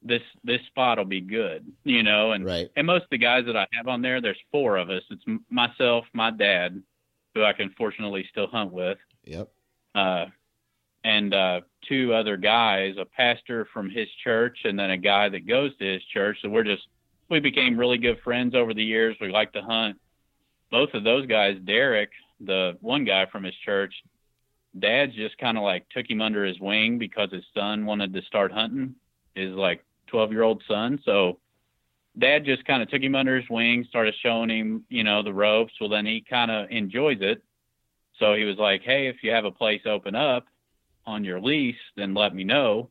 [0.03, 2.31] this this spot will be good, you know.
[2.33, 2.69] And Right.
[2.75, 5.03] and most of the guys that I have on there, there's four of us.
[5.09, 6.81] It's myself, my dad,
[7.35, 9.49] who I can fortunately still hunt with, Yep.
[9.95, 10.25] uh,
[11.03, 15.47] and uh, two other guys, a pastor from his church, and then a guy that
[15.47, 16.37] goes to his church.
[16.41, 16.83] So we're just
[17.29, 19.15] we became really good friends over the years.
[19.21, 19.97] We like to hunt.
[20.69, 23.93] Both of those guys, Derek, the one guy from his church,
[24.77, 28.21] dad's just kind of like took him under his wing because his son wanted to
[28.23, 28.95] start hunting.
[29.35, 30.99] His like 12 year old son.
[31.05, 31.39] So
[32.17, 35.33] dad just kind of took him under his wing, started showing him, you know, the
[35.33, 35.73] ropes.
[35.79, 37.41] Well, then he kind of enjoys it.
[38.19, 40.45] So he was like, Hey, if you have a place open up
[41.05, 42.89] on your lease, then let me know.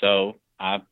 [0.00, 0.82] So I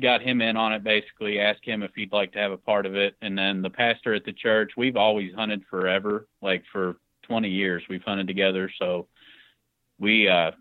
[0.00, 2.86] got him in on it basically, asked him if he'd like to have a part
[2.86, 3.16] of it.
[3.20, 7.82] And then the pastor at the church, we've always hunted forever, like for 20 years,
[7.88, 8.70] we've hunted together.
[8.78, 9.08] So
[9.98, 10.52] we, uh,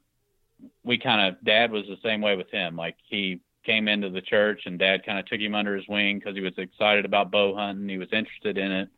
[0.84, 2.76] we kind of, dad was the same way with him.
[2.76, 6.20] Like he came into the church and dad kind of took him under his wing
[6.20, 7.90] because he was excited about bow hunting.
[7.90, 8.90] He was interested in it.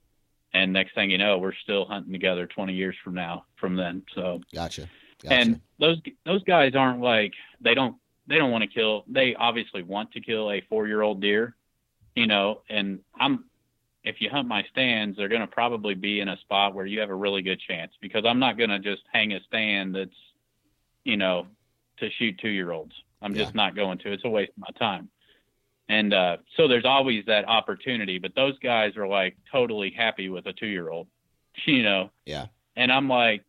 [0.53, 4.03] And next thing you know, we're still hunting together 20 years from now, from then.
[4.13, 4.89] So, Gotcha.
[5.21, 5.35] Gotcha.
[5.35, 7.95] and those those guys aren't like they don't
[8.27, 9.03] they don't want to kill.
[9.07, 11.55] They obviously want to kill a four year old deer,
[12.15, 12.61] you know.
[12.69, 13.45] And I'm
[14.03, 16.99] if you hunt my stands, they're going to probably be in a spot where you
[16.99, 20.09] have a really good chance because I'm not going to just hang a stand that's
[21.03, 21.47] you know
[21.97, 22.93] to shoot two year olds.
[23.21, 24.11] I'm just not going to.
[24.11, 25.09] It's a waste of my time.
[25.89, 30.45] And uh, so there's always that opportunity, but those guys are like totally happy with
[30.45, 31.07] a two year old,
[31.65, 32.09] you know.
[32.25, 32.47] yeah.
[32.75, 33.43] And I'm like,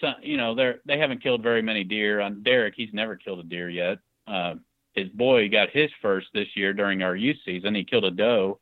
[0.00, 2.20] so, you know, they're they haven't killed very many deer.
[2.20, 3.98] On Derek, he's never killed a deer yet.
[4.26, 4.54] Uh,
[4.94, 7.74] his boy got his first this year during our youth season.
[7.74, 8.58] He killed a doe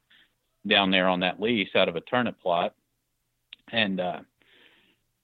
[0.66, 2.74] down there on that lease out of a turnip plot.
[3.72, 4.20] And uh,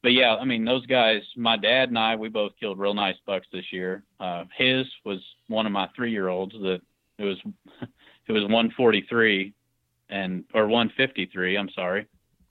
[0.03, 3.17] but yeah, I mean, those guys, my dad and I, we both killed real nice
[3.27, 4.03] bucks this year.
[4.19, 6.81] Uh, his was one of my three year olds that
[7.19, 7.39] it was
[8.27, 9.53] it was 143
[10.09, 11.57] and or 153.
[11.57, 12.07] I'm sorry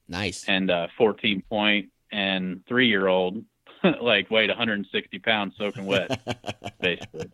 [0.08, 0.46] Nice.
[0.48, 3.44] and uh, 14 point and three year old
[4.02, 6.20] like weighed 160 pounds soaking wet
[6.82, 7.32] basically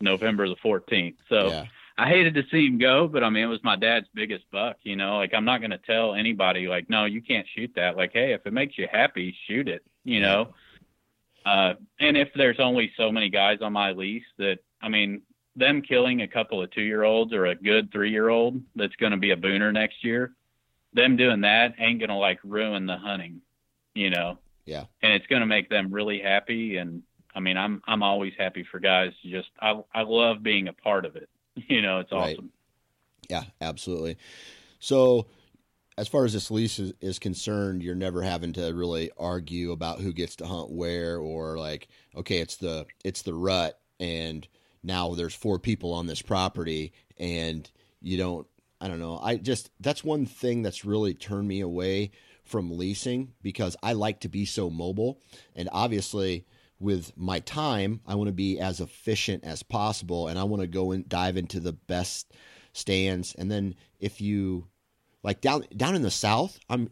[0.00, 1.64] november the 14th so yeah.
[1.98, 4.76] I hated to see him go but i mean it was my dad's biggest buck
[4.82, 5.18] you know?
[5.18, 7.96] Like i'm not going to tell anybody like no you can't shoot that.
[7.96, 10.54] Like hey if it makes you happy shoot it you know?
[11.44, 15.22] Uh and if there's only so many guys on my lease that i mean
[15.56, 18.94] them killing a couple of two year olds or a good three year old that's
[18.96, 20.32] going to be a booner next year
[20.92, 23.40] them doing that ain't going to like ruin the hunting
[23.94, 24.38] you know?
[24.64, 24.84] Yeah.
[25.02, 27.02] and it's going to make them really happy and
[27.34, 31.04] i mean i'm i'm always happy for guys just i i love being a part
[31.04, 31.28] of it
[31.68, 32.36] you know it's Right.
[32.36, 32.50] awesome
[33.28, 34.16] Yeah, absolutely.
[34.80, 35.26] So,
[35.96, 40.00] as far as this lease is, is concerned, you're never having to really argue about
[40.00, 44.46] who gets to hunt where, or like, okay, it's the it's the rut, and
[44.82, 48.46] now there's four people on this property, and you don't.
[48.80, 49.18] I don't know.
[49.20, 52.12] I just that's one thing that's really turned me away
[52.44, 55.20] from leasing because I like to be so mobile,
[55.56, 56.46] and obviously
[56.80, 60.68] with my time, I want to be as efficient as possible, and I want to
[60.68, 62.32] go and dive into the best
[62.72, 63.34] stands.
[63.34, 64.68] And then if you
[65.22, 66.90] like down down in the south i'm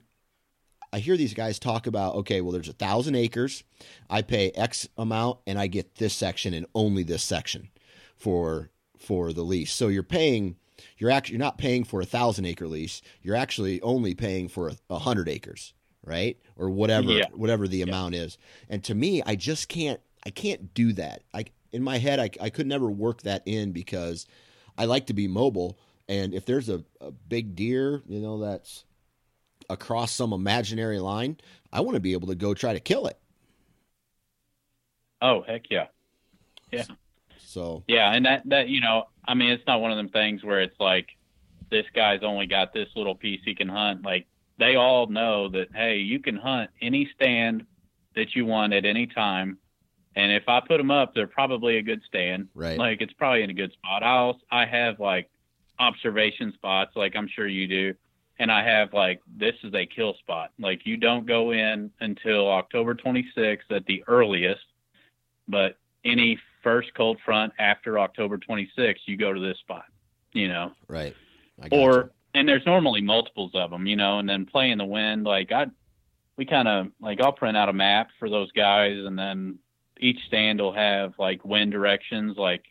[0.93, 3.65] i hear these guys talk about okay well there's a thousand acres.
[4.11, 7.71] I pay x amount and i get this section and only this section
[8.17, 9.73] for for the lease.
[9.73, 10.57] So you're paying
[10.99, 13.03] you're actually you're not paying for a thousand acre lease.
[13.23, 15.73] You're actually only paying for a, a hundred acres
[16.07, 17.27] right or whatever Yeah.
[17.35, 18.39] whatever the amount is
[18.71, 22.31] and to me i just can't i can't do that i in my head i,
[22.41, 24.27] I could never work that in because
[24.79, 28.85] I like to be mobile, and if there's a, a big deer, you know, that's
[29.71, 31.39] across some imaginary line,
[31.73, 33.19] I want to be able to go try to kill it.
[35.23, 35.87] Oh heck yeah,
[36.73, 36.85] yeah.
[37.39, 40.45] So yeah, and that that you know, I mean, it's not one of them things
[40.45, 41.09] where it's like
[41.71, 44.05] this guy's only got this little piece he can hunt.
[44.05, 44.27] Like
[44.59, 47.67] they all know that hey, you can hunt any stand
[48.15, 49.59] that you want at any time.
[50.17, 52.49] And if I put them up, they're probably a good stand.
[52.55, 52.79] Right.
[52.79, 54.03] Like it's probably in a good spot.
[54.03, 55.29] I also, I have like
[55.79, 57.95] observation spots, like I'm sure you do,
[58.39, 60.53] and I have like this is a kill spot.
[60.59, 64.65] Like you don't go in until October 26th at the earliest,
[65.49, 69.85] but any first cold front after October 26th, you go to this spot.
[70.33, 70.73] You know.
[70.89, 71.15] Right.
[71.71, 72.11] Or you.
[72.37, 75.25] And there's normally multiples of them, you know, and then play in the wind.
[75.25, 75.67] Like I,
[76.37, 79.59] we kind of like I'll print out a map for those guys, and then
[79.99, 82.37] each stand will have like wind directions.
[82.37, 82.63] Like,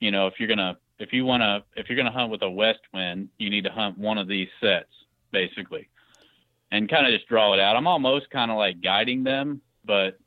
[0.00, 2.50] you know, if you're gonna if you want to if you're to hunt with a
[2.50, 4.88] west wind, you need to hunt one of these sets
[5.30, 5.90] basically,
[6.72, 7.76] and kind of just draw it out.
[7.76, 10.18] I'm almost kind of like guiding them, but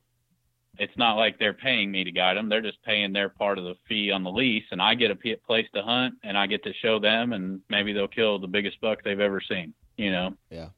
[0.80, 2.48] it's not like they're paying me to guide them.
[2.48, 5.36] They're just paying their part of the fee on the lease, and I get a
[5.46, 8.80] place to hunt, and I get to show them, and maybe they'll kill the biggest
[8.80, 9.74] buck they've ever seen.
[9.98, 10.34] You know?
[10.48, 10.70] Yeah,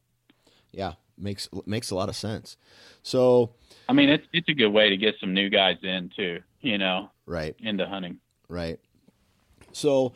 [0.73, 2.57] yeah, makes makes a lot of sense.
[3.05, 3.55] So,
[3.89, 6.41] I mean, it's it's a good way to get some new guys in too.
[6.61, 8.19] You know, right into hunting.
[8.49, 8.81] Right.
[9.71, 10.15] So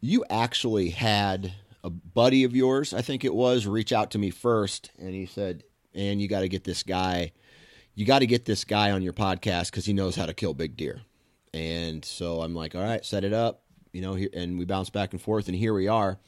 [0.00, 1.52] you actually had
[1.84, 5.26] a buddy of yours, I think it was, reach out to me first, and he
[5.26, 5.62] said,
[5.94, 7.30] "And you got to get this guy.
[7.96, 10.54] You got to get this guy on your podcast because he knows how to kill
[10.54, 11.00] big deer."
[11.52, 15.12] And so I'm like, "All right, set it up." You know, and we bounce back
[15.12, 16.18] and forth, and here we are.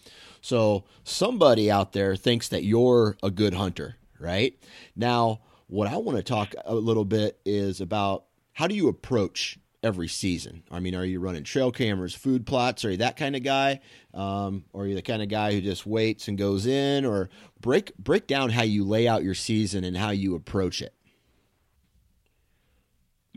[0.41, 4.59] So somebody out there thinks that you're a good hunter, right?
[4.97, 9.59] Now, what I want to talk a little bit is about how do you approach
[9.83, 10.63] every season?
[10.71, 12.85] I mean, are you running trail cameras, food plots?
[12.85, 13.81] Are you that kind of guy,
[14.15, 17.05] um, or are you the kind of guy who just waits and goes in?
[17.05, 17.29] Or
[17.61, 20.95] break break down how you lay out your season and how you approach it.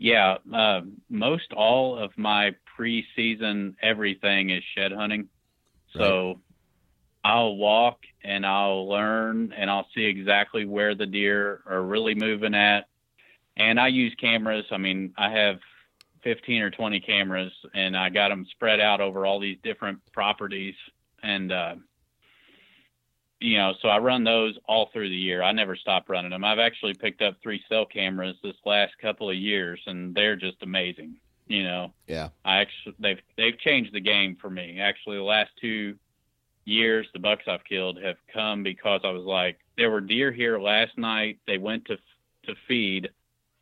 [0.02, 5.28] Yeah, uh, most all of my preseason everything is shed hunting.
[5.96, 6.36] So right.
[7.22, 12.52] I'll walk and I'll learn and I'll see exactly where the deer are really moving
[12.52, 12.88] at.
[13.56, 14.64] And I use cameras.
[14.72, 15.60] I mean, I have
[16.24, 20.74] 15 or 20 cameras and I got them spread out over all these different properties.
[21.22, 21.76] And, uh,
[23.42, 25.42] you know, so I run those all through the year.
[25.42, 26.44] I never stop running them.
[26.44, 30.62] I've actually picked up three cell cameras this last couple of years and they're just
[30.62, 31.16] amazing.
[31.48, 34.80] You know, yeah, I actually, they've, they've changed the game for me.
[34.80, 35.96] Actually, the last two
[36.64, 40.58] years, the bucks I've killed have come because I was like, there were deer here
[40.58, 41.40] last night.
[41.46, 41.96] They went to,
[42.46, 43.10] to feed.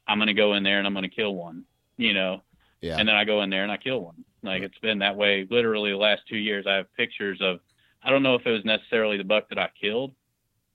[0.07, 1.65] I'm going to go in there and I'm going to kill one,
[1.97, 2.43] you know?
[2.81, 2.99] Yeah.
[2.99, 4.25] And then I go in there and I kill one.
[4.43, 4.65] Like mm-hmm.
[4.67, 6.67] it's been that way literally the last two years.
[6.69, 7.61] I have pictures of,
[8.03, 10.13] I don't know if it was necessarily the buck that I killed,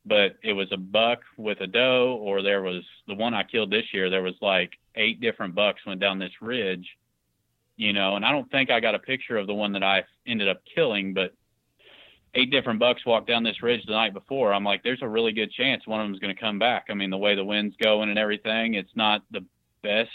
[0.05, 3.71] but it was a buck with a doe, or there was the one I killed
[3.71, 4.09] this year.
[4.09, 6.87] There was like eight different bucks went down this ridge,
[7.77, 10.03] you know, and I don't think I got a picture of the one that I
[10.27, 11.33] ended up killing, but
[12.35, 14.53] eight different bucks walked down this ridge the night before.
[14.53, 16.85] I'm like, there's a really good chance one of them's going to come back.
[16.89, 19.45] I mean, the way the wind's going and everything, it's not the
[19.81, 20.09] best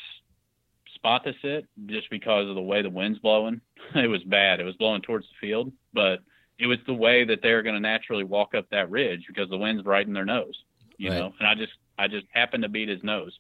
[0.94, 3.60] spot to sit just because of the way the wind's blowing.
[3.94, 4.60] It was bad.
[4.60, 6.20] It was blowing towards the field, but
[6.60, 9.56] it was the way that they're going to naturally walk up that ridge because the
[9.56, 10.62] wind's right in their nose,
[10.98, 11.18] you right.
[11.18, 11.32] know.
[11.38, 13.38] And I just I just happened to beat his nose,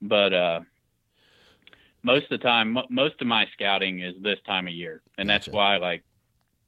[0.00, 0.60] but uh,
[2.02, 5.28] most of the time, m- most of my scouting is this time of year, and
[5.28, 5.50] gotcha.
[5.50, 6.02] that's why like,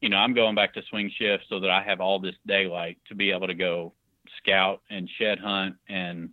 [0.01, 2.99] you know, I'm going back to swing shift so that I have all this daylight
[3.09, 3.93] to be able to go
[4.39, 6.31] scout and shed hunt and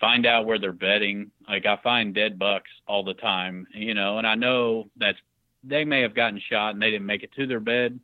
[0.00, 1.30] find out where they're bedding.
[1.48, 5.18] Like I find dead bucks all the time, you know, and I know that's
[5.64, 7.98] they may have gotten shot and they didn't make it to their bed,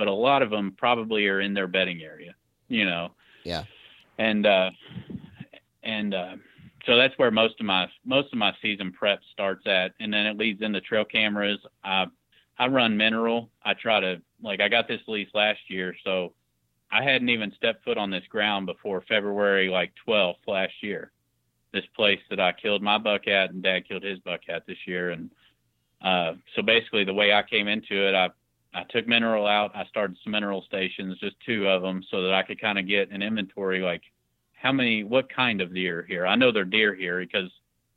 [0.00, 2.34] but a lot of them probably are in their bedding area,
[2.68, 3.10] you know.
[3.44, 3.64] Yeah.
[4.16, 4.70] And uh
[5.82, 6.36] and uh
[6.86, 10.24] so that's where most of my most of my season prep starts at and then
[10.24, 11.58] it leads into trail cameras.
[11.84, 12.06] I
[12.58, 13.50] I run mineral.
[13.62, 16.32] I try to like I got this lease last year, so
[16.90, 21.12] I hadn't even stepped foot on this ground before February like 12th last year
[21.72, 24.78] this place that I killed my buck at, and Dad killed his buck at this
[24.86, 25.10] year.
[25.10, 25.30] And
[26.02, 28.30] uh, so basically, the way I came into it, I
[28.72, 29.74] I took mineral out.
[29.74, 32.86] I started some mineral stations, just two of them, so that I could kind of
[32.86, 34.02] get an inventory, like
[34.54, 36.26] how many, what kind of deer here.
[36.26, 37.50] I know they're deer here because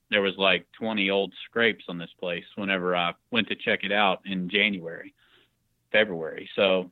[0.10, 3.92] there was like 20 old scrapes on this place whenever I went to check it
[3.92, 5.14] out in January,
[5.92, 6.50] February.
[6.56, 6.92] So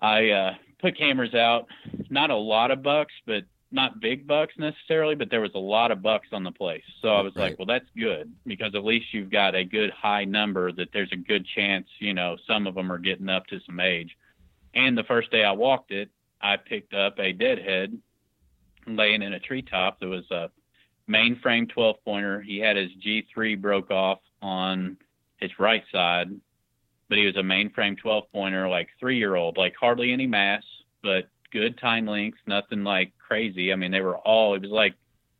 [0.00, 1.66] I uh, put cameras out.
[2.10, 5.90] Not a lot of bucks, but not big bucks necessarily, but there was a lot
[5.90, 6.84] of bucks on the place.
[7.00, 7.50] So I was right.
[7.50, 11.12] like, well, that's good because at least you've got a good high number that there's
[11.12, 14.16] a good chance, you know, some of them are getting up to some age.
[14.74, 16.10] And the first day I walked it,
[16.40, 17.96] I picked up a deadhead
[18.86, 20.00] laying in a treetop.
[20.00, 20.50] There was a
[21.08, 22.40] mainframe 12 pointer.
[22.40, 24.96] He had his G3 broke off on
[25.38, 26.30] his right side,
[27.08, 30.62] but he was a mainframe 12 pointer, like three year old, like hardly any mass,
[31.02, 33.72] but good tine lengths, nothing like crazy.
[33.72, 34.94] I mean, they were all, it was like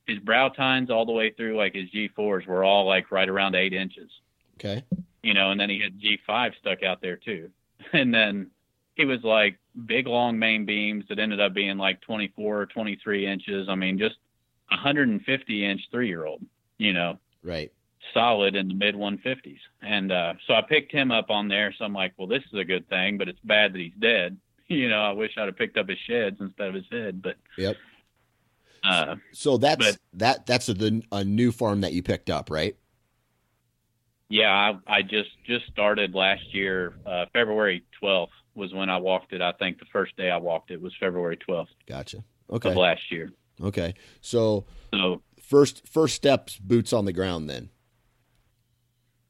[0.06, 3.54] his brow tines all the way through, like his G4s were all like right around
[3.54, 4.10] eight inches.
[4.58, 4.84] Okay.
[5.22, 7.50] You know, and then he had G5 stuck out there too.
[7.92, 8.50] And then
[8.94, 13.26] he was like big long main beams that ended up being like 24 or 23
[13.26, 13.68] inches.
[13.68, 14.16] I mean, just
[14.68, 16.42] 150 inch three year old,
[16.78, 17.72] you know, Right.
[18.14, 19.58] solid in the mid 150s.
[19.80, 21.74] And uh, so I picked him up on there.
[21.76, 24.36] So I'm like, well, this is a good thing, but it's bad that he's dead.
[24.68, 27.20] You know, I wish I'd have picked up his sheds instead of his head.
[27.22, 27.76] But Yep.
[28.84, 32.76] uh, So that's But- that that's a, a new farm that you picked up, right?
[34.28, 34.50] yeah,
[34.86, 36.94] I, I just just started last year.
[37.04, 39.42] Uh, February 12th was when I walked it.
[39.42, 42.18] I think the first day I walked it was February 12th Gotcha.
[42.48, 42.74] of Okay.
[42.74, 43.30] last year.
[43.60, 43.94] Okay.
[44.22, 47.68] So So first first steps boots on the ground then.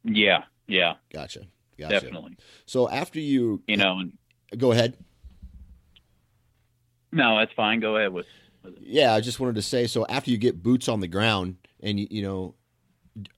[0.05, 1.47] yeah, yeah, Gotcha.
[1.79, 2.01] Gotcha.
[2.01, 2.37] definitely.
[2.67, 4.13] So after you You know, and
[4.57, 4.97] go ahead.
[7.13, 7.81] No, that's fine.
[7.81, 8.27] Go ahead with.
[8.81, 11.99] Yeah, I just wanted to say so after you get boots on the ground and
[11.99, 12.55] you, you know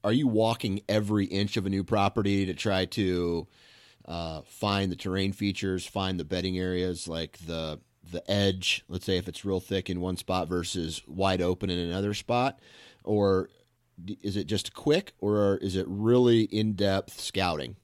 [0.03, 3.47] are you walking every inch of a new property to try to
[4.07, 7.81] uh, find the terrain features, find the bedding areas like the
[8.13, 11.79] the edge, let's say if it's real thick in one spot versus wide open in
[11.79, 12.61] another spot
[13.03, 13.49] or
[14.23, 17.77] is it just quick or is it really in-depth scouting?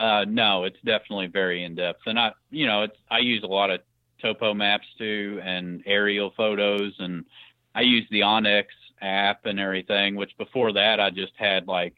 [0.00, 3.46] Uh, no, it's definitely very in depth, and I, you know, it's I use a
[3.46, 3.80] lot of
[4.22, 7.26] topo maps too and aerial photos, and
[7.74, 8.64] I use the onX
[9.02, 10.16] app and everything.
[10.16, 11.94] Which before that, I just had like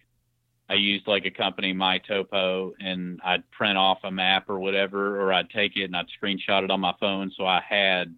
[0.69, 5.33] I used like a company MyTopo, and I'd print off a map or whatever, or
[5.33, 8.13] I'd take it and I'd screenshot it on my phone, so I had,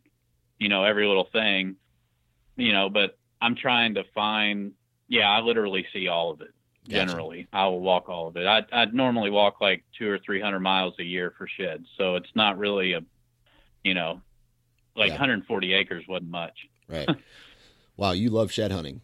[0.58, 1.76] you know, every little thing,
[2.56, 2.88] you know.
[2.88, 4.72] But I'm trying to find.
[5.08, 6.54] Yeah, I literally see all of it
[6.88, 7.06] Gotcha.
[7.06, 7.48] generally.
[7.52, 8.46] I will walk all of it.
[8.46, 12.16] I'd, I'd normally walk like two or three hundred miles a year for sheds, so
[12.16, 13.00] it's not really a,
[13.82, 14.20] you know,
[14.96, 15.14] like Yeah.
[15.14, 16.56] 140 acres wasn't much.
[16.88, 17.08] Right.
[17.96, 19.00] wow, you love shed hunting.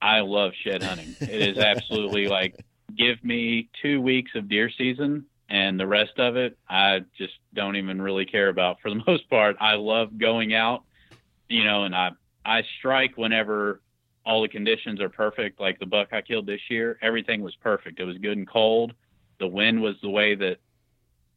[0.00, 1.16] I love shed hunting.
[1.20, 2.54] It is absolutely like
[2.96, 7.76] give me two weeks of deer season and the rest of it I just don't
[7.76, 9.56] even really care about for the most part.
[9.60, 10.84] I love going out,
[11.48, 12.10] you know, and I
[12.44, 13.80] I strike whenever
[14.26, 15.60] all the conditions are perfect.
[15.60, 18.00] Like the buck I killed this year, everything was perfect.
[18.00, 18.94] It was good and cold.
[19.38, 20.58] The wind was the way that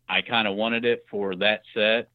[0.07, 2.09] I kind of wanted it for that set.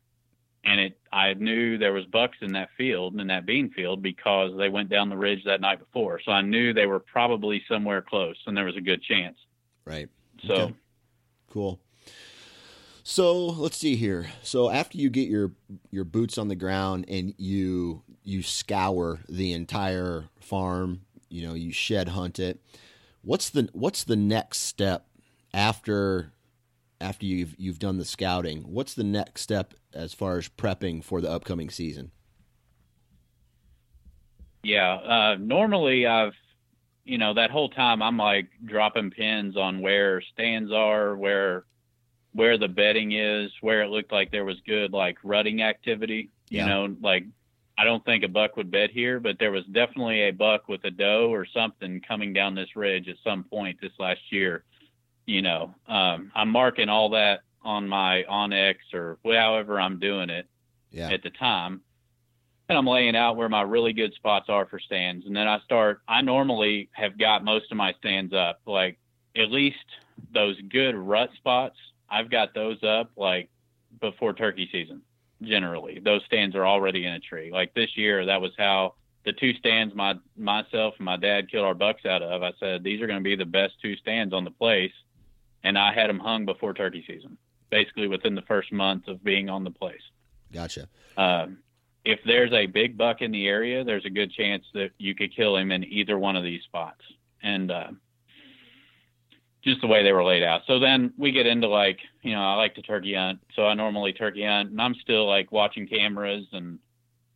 [0.65, 4.57] And it, I knew there was bucks in that field, in that bean field, because
[4.57, 6.21] they went down the ridge that night before.
[6.25, 9.37] So I knew they were probably somewhere close, and there was a good chance.
[9.85, 10.09] Right.
[10.47, 10.75] So Okay.
[11.51, 11.81] Cool.
[13.03, 14.31] So let's see here.
[14.43, 15.53] So after you get your
[15.91, 21.73] your boots on the ground and you you scour the entire farm, you know, you
[21.73, 22.61] shed hunt it.
[23.23, 25.07] What's the what's the next step
[25.55, 26.33] after
[27.01, 28.63] after you've you've done the scouting?
[28.63, 32.11] What's the next step as far as prepping for the upcoming season?
[34.63, 34.95] Yeah.
[34.95, 36.35] Uh, normally, I've,
[37.05, 41.65] you know, that whole time I'm like dropping pins on where stands are, where,
[42.33, 46.31] where the bedding is, where it looked like there was good like rutting activity.
[46.51, 46.67] You Yeah.
[46.67, 47.25] know, like
[47.83, 50.85] I don't think a buck would bed here, but there was definitely a buck with
[50.85, 54.63] a doe or something coming down this ridge at some point this last year.
[55.27, 60.47] You know, um, I'm marking all that on my onX or however I'm doing it
[60.93, 61.11] Yeah.
[61.11, 61.81] at the time.
[62.69, 65.27] And I'm laying out where my really good spots are for stands.
[65.27, 68.97] And then I start, I normally have got most of my stands up, like
[69.37, 69.85] at least
[70.33, 71.77] those good rut spots.
[72.09, 73.51] I've got those up like
[74.01, 75.03] before turkey season,
[75.45, 76.01] generally.
[76.03, 77.51] Those stands are already in a tree.
[77.53, 81.65] Like this year, that was how the two stands my myself and my dad killed
[81.65, 82.43] our bucks out of.
[82.43, 84.93] I said, these are going to be the best two stands on the place.
[85.65, 87.39] And I had them hung before turkey season,
[87.71, 90.03] basically within the first month of being on the place.
[90.53, 90.89] Gotcha.
[91.17, 91.59] Um,
[92.05, 95.35] if there's a big buck in the area, there's a good chance that you could
[95.35, 97.01] kill him in either one of these spots.
[97.45, 97.89] And uh,
[99.63, 100.63] just the way they were laid out.
[100.67, 103.41] So then we get into like, you know, I like to turkey hunt.
[103.55, 106.79] So I normally turkey hunt, and I'm still like watching cameras and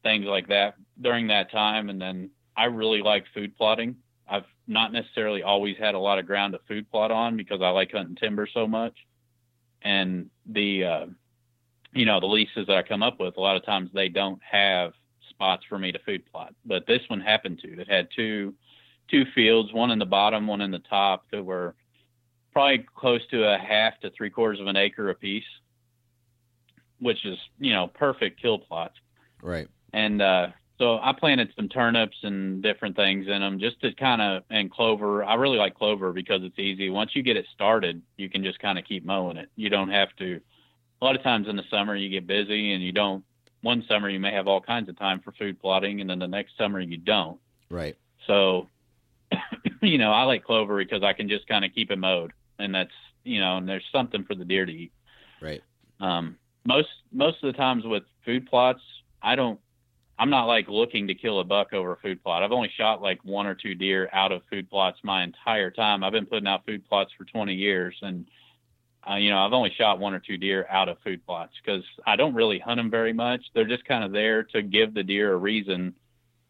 [0.03, 1.89] things like that during that time.
[1.89, 3.97] And then I really like food plotting.
[4.29, 7.69] I've not necessarily always had a lot of ground to food plot on because I
[7.71, 8.95] like hunting timber so much.
[9.83, 11.07] And the, uh,
[11.93, 14.41] you know, the leases that I come up with, a lot of times they don't
[14.43, 14.93] have
[15.31, 16.55] spots for me to food plot.
[16.65, 17.81] But this one happened to.
[17.81, 18.55] It had two
[19.09, 21.77] two fields, one in the bottom, one in the top, that were
[22.57, 25.45] probably close to a half to three quarters of an acre apiece.
[27.01, 28.95] which is you know perfect kill plots.
[29.43, 29.69] Right.
[29.93, 30.47] And uh,
[30.79, 34.71] so I planted some turnips and different things in them just to kind of and
[34.71, 35.23] clover.
[35.23, 36.89] I really like clover because it's easy.
[36.89, 39.51] Once you get it started, you can just kind of keep mowing it.
[39.57, 40.41] You don't have to.
[41.03, 43.23] A lot of times in the summer you get busy and you don't.
[43.61, 46.27] One summer you may have all kinds of time for food plotting, and then the
[46.27, 47.39] next summer you don't.
[47.69, 47.99] Right.
[48.27, 48.71] So,
[49.83, 52.75] you know, I like clover because I can just kind of keep it mowed, and
[52.75, 52.91] that's
[53.25, 54.93] you know, and there's something for the deer to eat.
[55.41, 55.63] Right.
[56.01, 58.81] Um, most most of the times with food plots,
[59.23, 59.61] I don't.
[60.19, 62.43] I'm not like looking to kill a buck over a food plot.
[62.43, 66.03] I've only shot like one or two deer out of food plots my entire time.
[66.03, 68.27] I've been putting out food plots for 20 years, and
[69.09, 71.85] uh, you know I've only shot one or two deer out of food plots because
[72.07, 73.43] I don't really hunt them very much.
[73.55, 75.95] They're just kind of there to give the deer a reason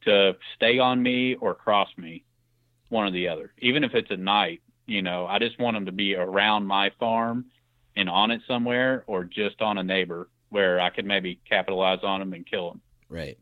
[0.05, 2.25] to stay on me or cross me,
[2.89, 3.53] one or the other.
[3.59, 6.91] Even if it's at night, you know, I just want them to be around my
[6.99, 7.47] farm
[7.97, 12.21] and on it somewhere, or just on a neighbor where I could maybe capitalize on
[12.21, 12.81] them and kill them.
[13.09, 13.39] Right.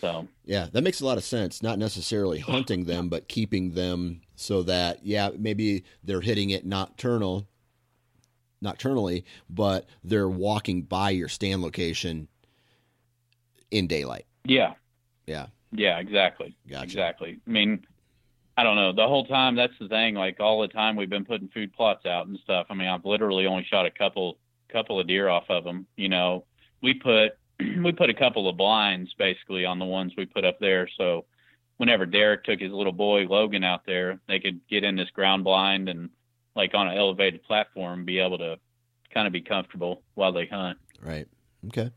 [0.00, 1.62] So yeah, that makes a lot of sense.
[1.62, 7.48] Not necessarily hunting them, but keeping them so that yeah, maybe they're hitting it nocturnal,
[8.62, 12.28] nocturnally, but they're walking by your stand location
[13.70, 14.26] in daylight.
[14.44, 14.74] Yeah.
[15.26, 15.46] Yeah.
[15.72, 15.98] Yeah.
[15.98, 16.56] Exactly.
[16.68, 16.84] Gotcha.
[16.84, 17.40] Exactly.
[17.46, 17.86] I mean,
[18.56, 18.92] I don't know.
[18.92, 20.14] The whole time, that's the thing.
[20.14, 22.66] Like all the time, we've been putting food plots out and stuff.
[22.70, 24.38] I mean, I've literally only shot a couple
[24.72, 25.86] couple of deer off of them.
[25.96, 26.44] You know,
[26.82, 30.58] we put we put a couple of blinds basically on the ones we put up
[30.58, 30.88] there.
[30.96, 31.26] So
[31.76, 35.44] whenever Derek took his little boy Logan out there, they could get in this ground
[35.44, 36.10] blind and
[36.54, 38.56] like on an elevated platform, be able to
[39.12, 40.78] kind of be comfortable while they hunt.
[41.02, 41.28] Right.
[41.66, 41.90] Okay.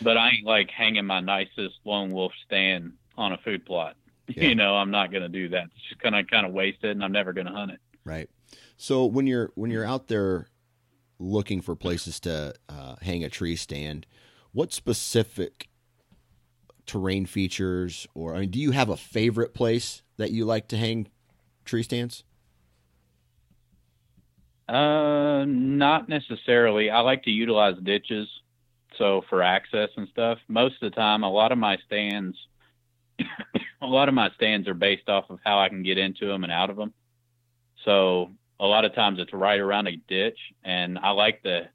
[0.00, 3.96] But I ain't like hanging my nicest Lone Wolf stand on a food plot.
[4.36, 4.48] Yeah.
[4.48, 5.64] You know, I'm not going to do that.
[5.64, 7.80] It's just kind of kind of wasted, and I'm never going to hunt it.
[8.04, 8.28] Right.
[8.76, 10.48] So when you're when you're out there
[11.18, 14.06] looking for places to uh, hang a tree stand,
[14.52, 15.68] what specific
[16.86, 20.76] terrain features, or I mean, do you have a favorite place that you like to
[20.76, 21.08] hang
[21.64, 22.24] tree stands?
[24.68, 26.90] Uh, not necessarily.
[26.90, 28.28] I like to utilize ditches,
[28.96, 30.38] so for access and stuff.
[30.48, 32.36] Most of the time, a lot of my stands,
[33.82, 36.44] a lot of my stands are based off of how I can get into them
[36.44, 36.92] and out of them.
[37.84, 41.68] So a lot of times it's right around a ditch, and I like the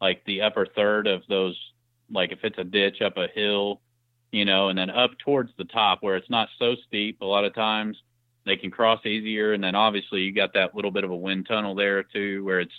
[0.00, 1.58] like the upper third of those.
[2.10, 3.80] Like if it's a ditch up a hill,
[4.32, 7.20] you know, and then up towards the top where it's not so steep.
[7.20, 7.96] A lot of times
[8.46, 11.46] they can cross easier, and then obviously you got that little bit of a wind
[11.46, 12.72] tunnel there too, where it's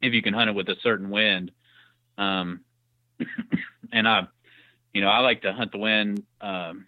[0.00, 1.50] if you can hunt it with a certain wind.
[2.16, 2.60] Um,
[3.92, 4.28] and I,
[4.92, 6.22] you know, I like to hunt the wind.
[6.40, 6.86] Um,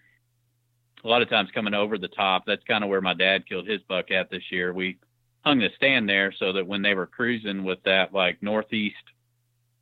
[1.03, 2.43] a lot of times coming over the top.
[2.45, 4.73] That's kind of where my dad killed his buck at this year.
[4.73, 4.97] We
[5.41, 8.95] hung the stand there so that when they were cruising with that like northeast,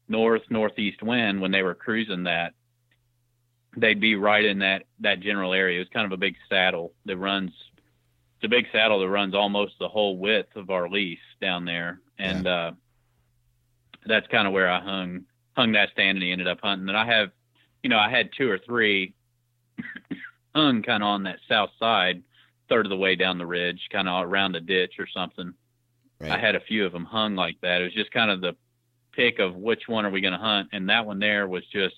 [0.08, 2.54] north northeast wind, when they were cruising that,
[3.78, 5.78] they'd be right in that that general area.
[5.78, 7.52] It was kind of a big saddle that runs.
[8.38, 12.00] It's a big saddle that runs almost the whole width of our lease down there,
[12.18, 12.52] and Yeah.
[12.52, 12.72] uh,
[14.06, 16.88] that's kind of where I hung hung that stand, and he ended up hunting.
[16.88, 17.32] And I have,
[17.84, 19.14] you know, I had two or three
[20.56, 22.24] hung kind of on that south side,
[22.68, 25.54] third of the way down the ridge, kind of around a ditch or something.
[26.20, 26.32] Right.
[26.32, 27.82] I had a few of them hung like that.
[27.82, 28.56] It was just kind of the
[29.14, 31.96] pick of which one are we going to hunt, and that one there was just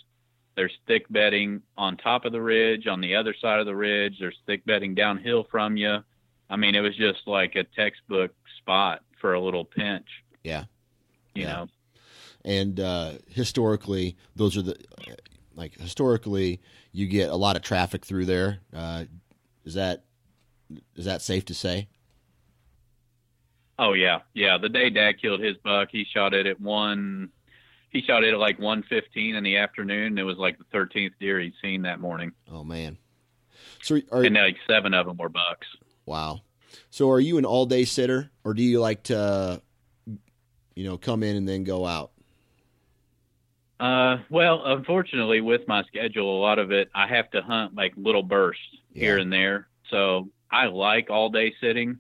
[0.56, 4.18] there's thick bedding on top of the ridge, on the other side of the ridge.
[4.20, 6.00] There's thick bedding downhill from you.
[6.50, 10.08] I mean, it was just like a textbook spot for a little pinch.
[10.44, 10.66] Yeah.
[11.34, 11.54] You Yeah.
[11.54, 11.68] know,
[12.44, 14.76] and uh, historically, those are the
[15.56, 16.60] like historically
[16.92, 18.60] you get a lot of traffic through there.
[18.74, 19.06] Uh,
[19.66, 20.04] is that
[20.96, 21.88] is that safe to say?
[23.80, 24.58] Oh yeah, yeah.
[24.58, 27.30] The day Dad killed his buck, he shot it at one.
[27.90, 30.18] He shot it at like one fifteen in the afternoon.
[30.18, 32.98] It was like the thirteenth deer he'd seen that morning, Oh man.
[33.82, 35.68] So are and like seven of them were bucks.
[36.06, 36.42] wow.
[36.90, 39.62] So are you an all day sitter, or do you like to,
[40.76, 42.12] you know, come in and then go out?
[43.82, 47.94] Uh, well, unfortunately, with my schedule, a lot of it I have to hunt like
[47.98, 48.62] little bursts
[48.94, 49.68] here and there.
[49.90, 51.98] So I like all day sitting.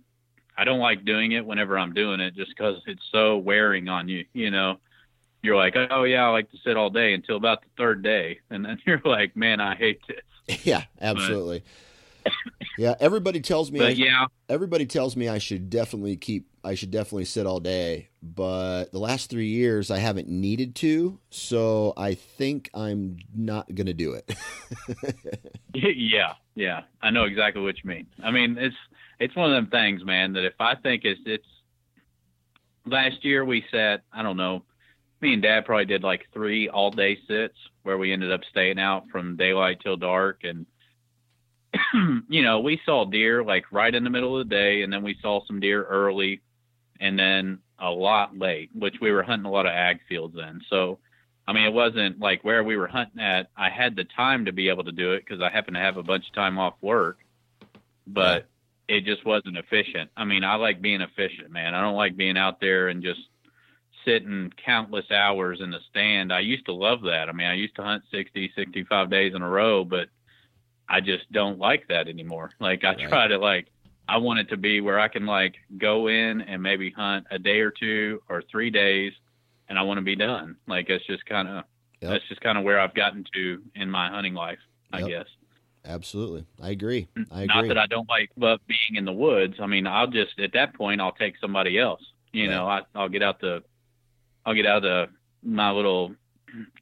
[0.55, 4.07] I don't like doing it whenever I'm doing it, just because it's so wearing on
[4.07, 4.25] you.
[4.31, 4.77] You know,
[5.41, 8.41] you're like, oh yeah, I like to sit all day until about the third day,
[8.51, 10.63] and then you're like, man, I hate this.
[10.63, 11.63] yeah, absolutely.
[12.77, 13.83] yeah, everybody tells me.
[13.83, 16.47] I, yeah, everybody tells me I should definitely keep.
[16.63, 21.19] I should definitely sit all day, but the last three years I haven't needed to,
[21.29, 24.35] so I think I'm not gonna do it.
[25.73, 26.81] yeah, yeah.
[27.01, 28.07] I know exactly what you mean.
[28.23, 28.75] I mean, it's
[29.19, 30.33] it's one of them things, man.
[30.33, 31.47] That if I think it's it's
[32.85, 34.63] last year we sat, I don't know,
[35.21, 38.79] me and Dad probably did like three all day sits where we ended up staying
[38.79, 40.65] out from daylight till dark, and
[42.29, 45.03] you know we saw deer like right in the middle of the day, and then
[45.03, 46.41] we saw some deer early,
[47.01, 50.61] and then a lot late, which we were hunting a lot of ag fields in.
[50.69, 50.99] So,
[51.47, 53.49] I mean, it wasn't like where we were hunting at.
[53.57, 55.97] I had the time to be able to do it because I happened to have
[55.97, 57.17] a bunch of time off work,
[58.07, 58.47] but
[58.87, 60.11] it just wasn't efficient.
[60.15, 61.73] I mean, I like being efficient, man.
[61.73, 63.21] I don't like being out there and just
[64.05, 66.31] sitting countless hours in the stand.
[66.31, 67.29] I used to love that.
[67.29, 70.09] I mean, I used to hunt 60, 65 days in a row, but
[70.87, 72.51] I just don't like that anymore.
[72.59, 73.09] Like I Right.
[73.09, 73.67] try to like
[74.07, 77.39] I want it to be where I can like go in and maybe hunt a
[77.39, 79.13] day or two or 3 days
[79.69, 80.57] and I want to be done.
[80.67, 81.63] Like it's just kind of
[82.01, 82.11] Yep.
[82.11, 84.57] that's just kind of where I've gotten to in my hunting life,
[84.91, 85.07] I Yep.
[85.09, 85.27] guess.
[85.85, 86.45] Absolutely.
[86.59, 87.07] I agree.
[87.31, 89.55] I Not that I don't like love being in the woods.
[89.59, 92.01] I mean, I'll just at that point I'll take somebody else.
[92.33, 92.55] You Right.
[92.55, 93.63] know, I, I'll get out the,
[94.45, 95.09] I'll get out the
[95.43, 96.15] my little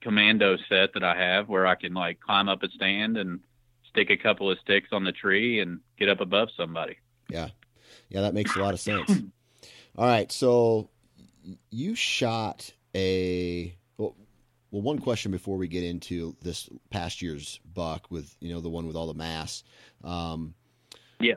[0.01, 3.39] commando set that I have where I can like climb up a stand and
[3.89, 6.97] stick a couple of sticks on the tree and get up above somebody.
[7.30, 7.49] Yeah,
[8.09, 9.09] Yeah, that makes a lot of sense.
[9.97, 10.89] All right, so
[11.69, 14.15] you shot a well,
[14.71, 14.82] well.
[14.82, 18.88] One question before we get into this past year's buck with you know the one
[18.88, 19.63] with all the mass.
[20.03, 20.53] Um,
[21.19, 21.36] Yeah.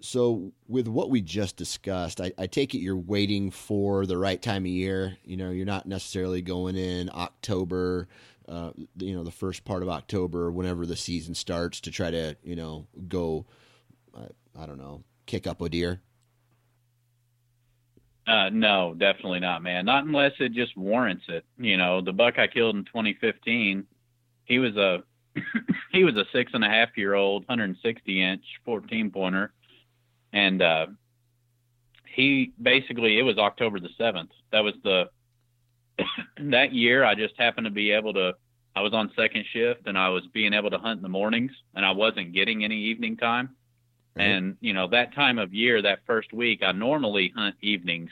[0.00, 4.40] So with what we just discussed, I, I take it you're waiting for the right
[4.40, 5.16] time of year.
[5.24, 8.06] You know, you're not necessarily going in October,
[8.48, 12.36] uh, you know, the first part of October, whenever the season starts, to try to
[12.44, 13.46] you know go.
[14.58, 16.00] I, don't know, kick up a deer.
[18.26, 19.86] Uh, no, definitely not, man.
[19.86, 21.44] Not unless it just warrants it.
[21.56, 23.86] You know, the buck I killed in 2015,
[24.44, 25.02] he was a
[25.92, 29.52] he was a six and a half year old, 160 inch, 14 pointer,
[30.32, 30.86] and uh,
[32.14, 34.30] he basically it was October the seventh.
[34.52, 35.08] That was the
[36.38, 37.04] that year.
[37.04, 38.34] I just happened to be able to.
[38.76, 41.52] I was on second shift and I was being able to hunt in the mornings,
[41.74, 43.56] and I wasn't getting any evening time.
[44.18, 44.24] Right.
[44.24, 48.10] And you know that time of year, that first week, I normally hunt evenings,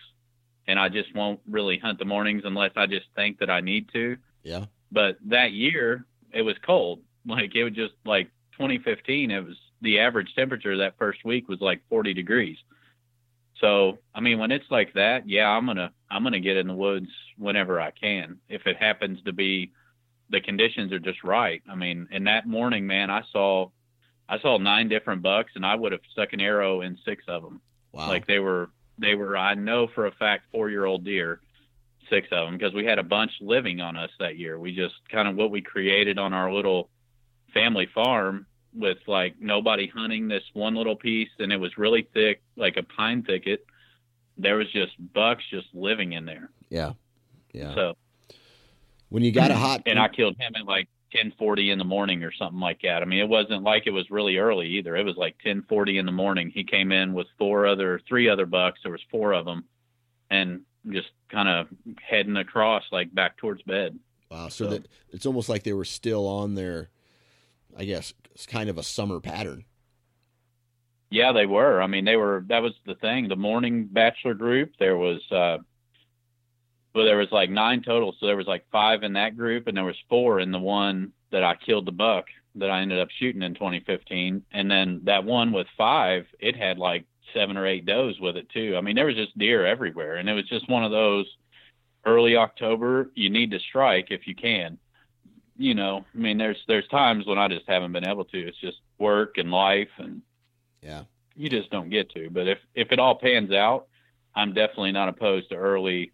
[0.68, 3.88] and I just won't really hunt the mornings unless I just think that I need
[3.92, 4.16] to.
[4.42, 4.66] Yeah.
[4.92, 7.00] But that year, it was cold.
[7.28, 9.32] Like it was just like 2015.
[9.32, 12.56] It was the average temperature that first week was like 40 degrees.
[13.60, 16.74] So I mean, when it's like that, yeah, I'm gonna I'm gonna get in the
[16.74, 18.38] woods whenever I can.
[18.48, 19.72] If it happens to be
[20.30, 21.62] the conditions are just right.
[21.68, 23.70] I mean, in that morning, man, I saw
[24.28, 27.42] I saw nine different bucks, and I would have stuck an arrow in six of
[27.42, 27.60] them.
[27.92, 28.08] Wow.
[28.08, 29.36] Like they were, they were.
[29.36, 31.40] I know for a fact four year old deer,
[32.10, 34.58] six of them, because we had a bunch living on us that year.
[34.58, 36.88] We just kind of what we created on our little
[37.54, 42.42] family farm with like nobody hunting this one little piece, and it was really thick,
[42.56, 43.64] like a pine thicket.
[44.36, 46.50] There was just bucks just living in there.
[46.68, 46.92] yeah.
[47.52, 47.74] Yeah.
[47.74, 47.96] So,
[49.08, 52.22] when you got a hot and I killed him at like 10:40 in the morning
[52.22, 53.02] or something like that.
[53.02, 54.96] I mean, it wasn't like it was really early either.
[54.96, 56.50] It was like 10:40 in the morning.
[56.50, 58.80] He came in with four other, three other bucks.
[58.82, 59.64] There was four of them,
[60.30, 61.68] and just kind of
[62.00, 63.98] heading across like back towards bed.
[64.30, 66.90] wow, so so- that it's almost like they were still on their,
[67.76, 69.64] I guess, it's kind of a summer pattern.
[71.10, 71.80] Yeah, they were.
[71.80, 72.44] I mean, they were.
[72.48, 73.28] That was the thing.
[73.28, 74.72] The morning bachelor group.
[74.78, 75.58] There was, uh,
[76.96, 78.14] well, there was like nine total.
[78.18, 81.12] So there was like five in that group, and there was four in the one
[81.30, 82.24] that I killed the buck
[82.54, 84.42] that I ended up shooting in 2015.
[84.52, 88.48] And then that one with five, it had like seven or eight does with it
[88.48, 88.76] too.
[88.78, 91.26] I mean, there was just deer everywhere, and it was just one of those
[92.06, 93.10] early October.
[93.14, 94.78] You need to strike if you can.
[95.58, 98.38] You know, I mean, there's there's times when I just haven't been able to.
[98.38, 100.22] It's just work and life and
[100.82, 101.04] Yeah.
[101.34, 102.30] you just don't get to.
[102.30, 103.88] But if if it all pans out,
[104.34, 106.12] I'm definitely not opposed to early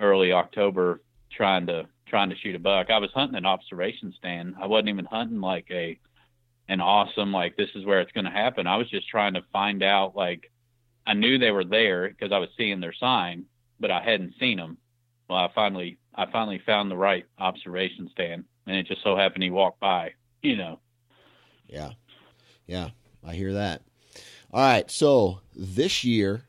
[0.00, 2.90] early October trying to trying to shoot a buck.
[2.90, 4.54] I was hunting an observation stand.
[4.60, 5.98] I wasn't even hunting like a
[6.68, 8.66] an awesome like this is where it's going to happen.
[8.66, 10.50] I was just trying to find out like
[11.06, 13.44] I knew they were there because I was seeing their sign,
[13.80, 14.76] but I hadn't seen them.
[15.28, 19.42] Well, I finally I finally found the right observation stand, and it just so happened
[19.42, 20.12] he walked by.
[20.42, 20.80] You know.
[21.66, 21.90] Yeah.
[22.66, 22.90] Yeah.
[23.26, 23.82] I hear that.
[24.52, 24.90] All right.
[24.90, 26.47] So this year,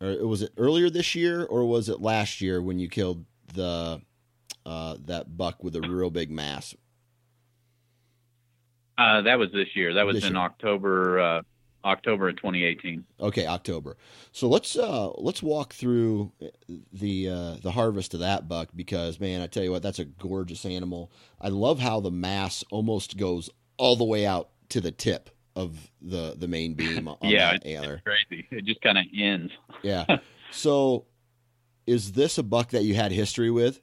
[0.00, 3.24] or was it earlier this year or was it last year when you killed
[3.54, 4.00] the
[4.64, 6.74] uh, that buck with a real big mass?
[8.98, 9.94] Uh, that was this year.
[9.94, 10.42] That was This in year.
[10.42, 11.42] October, uh,
[11.84, 13.04] October of 2018.
[13.20, 13.96] Okay, October.
[14.32, 16.32] So let's uh, let's walk through
[16.92, 20.04] the uh, the harvest of that buck because man, I tell you what, that's a
[20.04, 21.12] gorgeous animal.
[21.40, 25.90] I love how the mass almost goes all the way out to the tip of
[26.00, 28.02] the the main beam on Yeah, that antler.
[28.04, 28.46] Crazy.
[28.52, 29.52] It just kind of ends.
[29.82, 30.04] Yeah.
[30.52, 31.06] So
[31.86, 33.80] is this a buck that you had history with?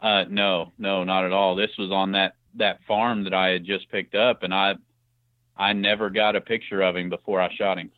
[0.00, 1.56] Uh, no, no, not at all.
[1.56, 4.74] This was on that that farm that I had just picked up, and I
[5.56, 7.90] I never got a picture of him before I shot him.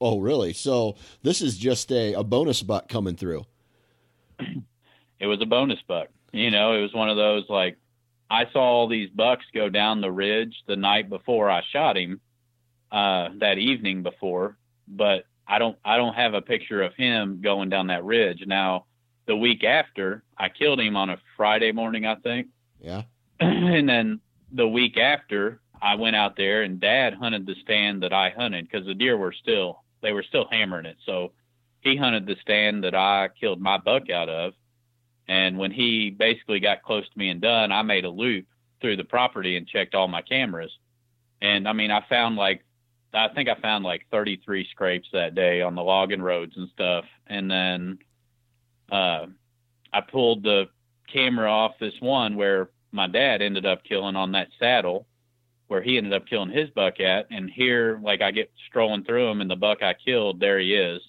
[0.00, 0.52] Oh, really?
[0.52, 3.44] So this is just a, a bonus buck coming through.
[5.18, 6.08] It was a bonus buck.
[6.32, 7.78] You know, it was one of those like
[8.30, 12.20] I saw all these bucks go down the ridge the night before I shot him,
[12.90, 14.56] uh, that evening before,
[14.88, 18.42] but I don't I don't have a picture of him going down that ridge.
[18.46, 18.86] Now,
[19.26, 22.48] the week after, I killed him on a Friday morning, I think.
[22.80, 23.02] Yeah.
[23.40, 24.20] and then
[24.52, 28.68] the week after, I went out there and Dad hunted the stand that I hunted
[28.68, 30.96] because the deer were still they were still hammering it.
[31.04, 31.32] So
[31.80, 34.54] he hunted the stand that I killed my buck out of.
[35.28, 38.46] And when he basically got close to me and done, I made a loop
[38.80, 40.70] through the property and checked all my cameras.
[41.42, 42.64] And I mean, I found like,
[43.12, 47.04] I think I found like 33 scrapes that day on the logging roads and stuff.
[47.26, 47.98] And then
[48.90, 49.26] uh,
[49.92, 50.66] I pulled the
[51.12, 55.06] camera off this one where my dad ended up killing on that saddle
[55.68, 57.26] where he ended up killing his buck at.
[57.30, 60.74] And here, like I get strolling through him, and the buck I killed, there he
[60.74, 61.02] is.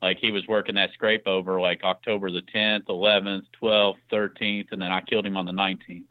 [0.00, 4.80] Like he was working that scrape over like October the 10th, 11th, 12th, 13th, and
[4.80, 6.04] then I killed him on the 19th.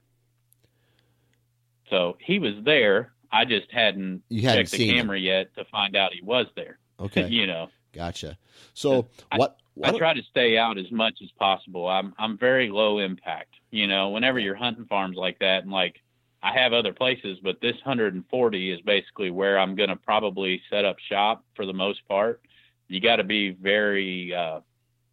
[1.90, 3.14] So he was there.
[3.32, 4.96] I just hadn't, You hadn't checked the seen him.
[5.06, 6.80] camera yet to find out he was there.
[7.00, 7.28] Okay.
[7.28, 8.40] you know, Gotcha.
[8.74, 9.58] So I- what?
[9.84, 11.88] I try to stay out as much as possible.
[11.88, 13.54] I'm I'm very low impact.
[13.70, 16.02] You know, whenever you're hunting farms like that, and like
[16.42, 20.84] I have other places, but this 140 is basically where I'm going to probably set
[20.86, 22.42] up shop for the most part.
[22.88, 24.62] You got to be very uh,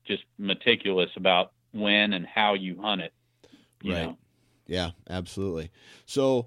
[0.04, 3.12] just meticulous about when and how you hunt it.
[3.82, 4.02] You Right.
[4.02, 4.18] know?
[4.66, 5.70] Yeah, absolutely.
[6.06, 6.46] So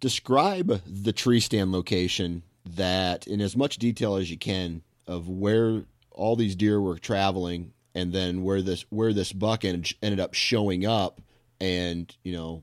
[0.00, 5.84] describe the tree stand location that in as much detail as you can of where
[6.10, 10.34] all these deer were traveling and then where this where this buck ended, ended up
[10.34, 11.20] showing up
[11.60, 12.62] and you know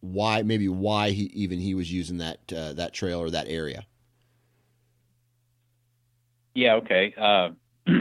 [0.00, 3.84] why maybe why he even he was using that uh, that trail or that area
[6.54, 7.14] Yeah, okay.
[7.16, 7.50] Uh,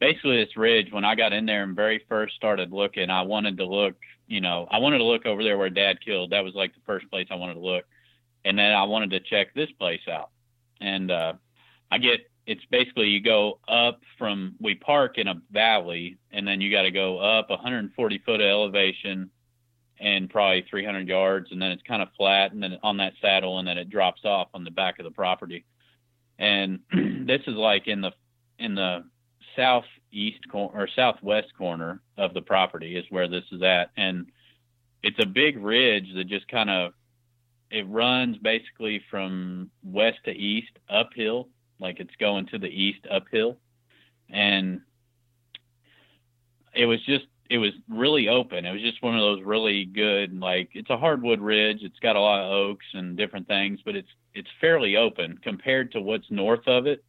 [0.00, 3.58] basically, this ridge, when I got in there and very first started looking, I wanted
[3.58, 3.94] to look,
[4.26, 6.30] you know, I wanted to look over there where Dad killed.
[6.30, 7.84] That was like the first place I wanted to look.
[8.44, 10.30] And then I wanted to check this place out.
[10.80, 11.34] And uh,
[11.90, 16.60] I get, it's basically you go up from, we park in a valley, and then
[16.60, 19.30] you got to go up 140 foot of elevation
[20.00, 23.58] and probably 300 yards, and then it's kind of flat, and then on that saddle,
[23.58, 25.64] and then it drops off on the back of the property
[26.38, 26.80] and
[27.26, 28.12] this is like in the
[28.58, 29.04] in the
[29.56, 33.90] southeast cor- or southwest corner of the property is where this is at.
[33.96, 34.26] And
[35.02, 36.92] it's a big ridge that just kind of
[37.70, 41.48] it runs basically from west to east uphill.
[41.78, 43.58] Like it's going to the east uphill.
[44.30, 44.80] And
[46.74, 50.38] it was just it was really open it was just one of those really good
[50.38, 53.94] like it's a hardwood ridge it's got a lot of oaks and different things but
[53.94, 57.04] it's it's fairly open compared to what's north of it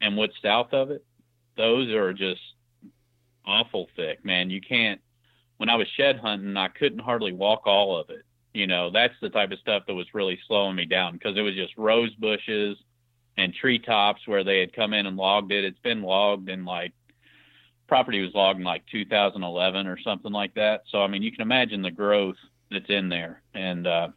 [0.00, 1.04] and what's south of it.
[1.56, 2.40] Those are just
[3.46, 4.50] awful thick, man.
[4.50, 5.00] You can't.
[5.56, 8.24] When I was shed hunting, I couldn't hardly walk all of it.
[8.54, 11.42] You know, that's the type of stuff that was really slowing me down because it
[11.42, 12.76] was just rose bushes
[13.38, 15.64] and treetops where they had come in and logged it.
[15.64, 16.92] It's been logged in like
[17.92, 20.84] property was logged in like 2011 or something like that.
[20.88, 22.36] So I mean, you can imagine the growth
[22.70, 24.08] that's in there, and uh,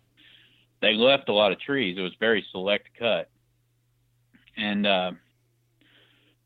[0.81, 1.97] they left a lot of trees.
[1.97, 3.29] It was very select cut.
[4.55, 5.11] And uh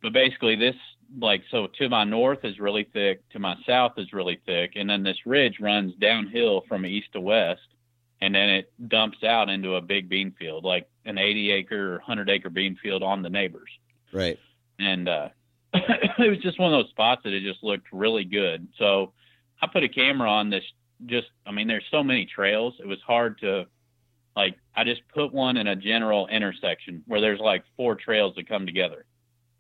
[0.02, 0.74] but basically this
[1.20, 4.90] like so to my north is really thick, to my south is really thick, and
[4.90, 7.62] then this ridge runs downhill from east to west
[8.22, 11.98] and then it dumps out into a big bean field, like an 80 acre or
[11.98, 13.70] 100 acre bean field on the neighbors.
[14.12, 14.40] right
[14.80, 15.30] And uh
[15.74, 18.67] it was just one of those spots that it just looked really good.
[18.78, 19.13] So
[19.61, 20.63] I put a camera on this
[21.05, 23.65] just I mean there's so many trails, it was hard to
[24.36, 28.47] like I just put one in a general intersection where there's like four trails that
[28.47, 29.05] come together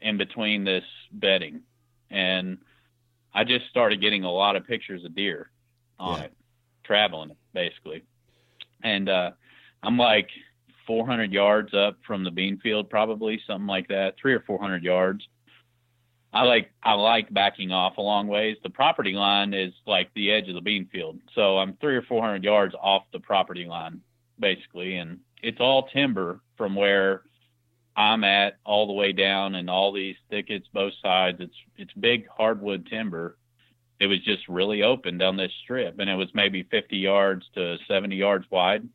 [0.01, 1.61] in between this bedding,
[2.09, 2.57] and
[3.33, 5.49] I just started getting a lot of pictures of deer
[5.99, 6.25] on Yeah.
[6.25, 6.33] it,
[6.83, 8.03] traveling it basically,
[8.83, 9.31] and uh,
[9.83, 10.29] I'm like
[10.87, 15.27] 400 yards up from the bean field, probably something like that, three or 400 yards.
[16.31, 18.57] I like I like backing off a long ways.
[18.61, 22.03] The property line is like the edge of the bean field, so I'm three or
[22.03, 24.01] 400 yards off the property line
[24.39, 27.23] basically, and it's all timber from where
[27.95, 31.37] I'm at all the way down, and all these thickets both sides.
[31.39, 33.37] It's it's big hardwood timber.
[33.99, 37.77] It was just really open down this strip, and it was maybe 50 yards to
[37.87, 38.87] 70 yards wide.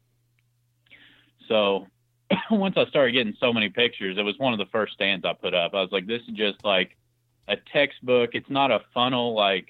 [1.48, 1.88] So
[2.50, 5.34] once I started getting so many pictures, it was one of the first stands I
[5.34, 5.74] put up.
[5.74, 6.96] I was like, this is just like
[7.48, 8.30] a textbook.
[8.34, 9.68] It's not a funnel like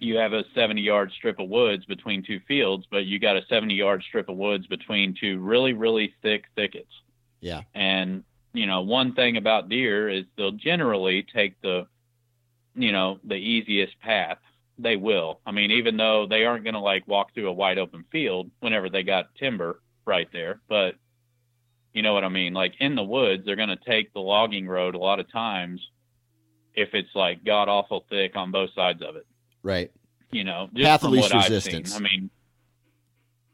[0.00, 3.42] you have a 70 yard strip of woods between two fields, but you got a
[3.48, 6.92] 70 yard strip of woods between two really, really thick thickets.
[7.40, 7.62] Yeah.
[7.74, 11.86] And, you know, one thing about deer is they'll generally take the,
[12.74, 14.38] you know, the easiest path.
[14.78, 15.40] They will.
[15.44, 18.50] I mean, even though they aren't going to like walk through a wide open field
[18.60, 20.94] whenever they got timber right there, but
[21.92, 22.54] you know what I mean?
[22.54, 25.80] Like in the woods, they're going to take the logging road a lot of times
[26.78, 29.26] if it's like god awful thick on both sides of it.
[29.62, 29.90] Right.
[30.30, 31.96] You know, just path of least resistance.
[31.96, 32.30] I mean,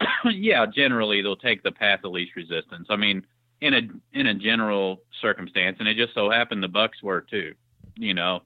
[0.25, 2.89] yeah, generally they'll take the path of least resistance.
[2.91, 3.25] I mean,
[3.61, 3.81] in a
[4.13, 7.55] in a general circumstance, and it just so happened the bucks were too.
[7.97, 8.43] You know,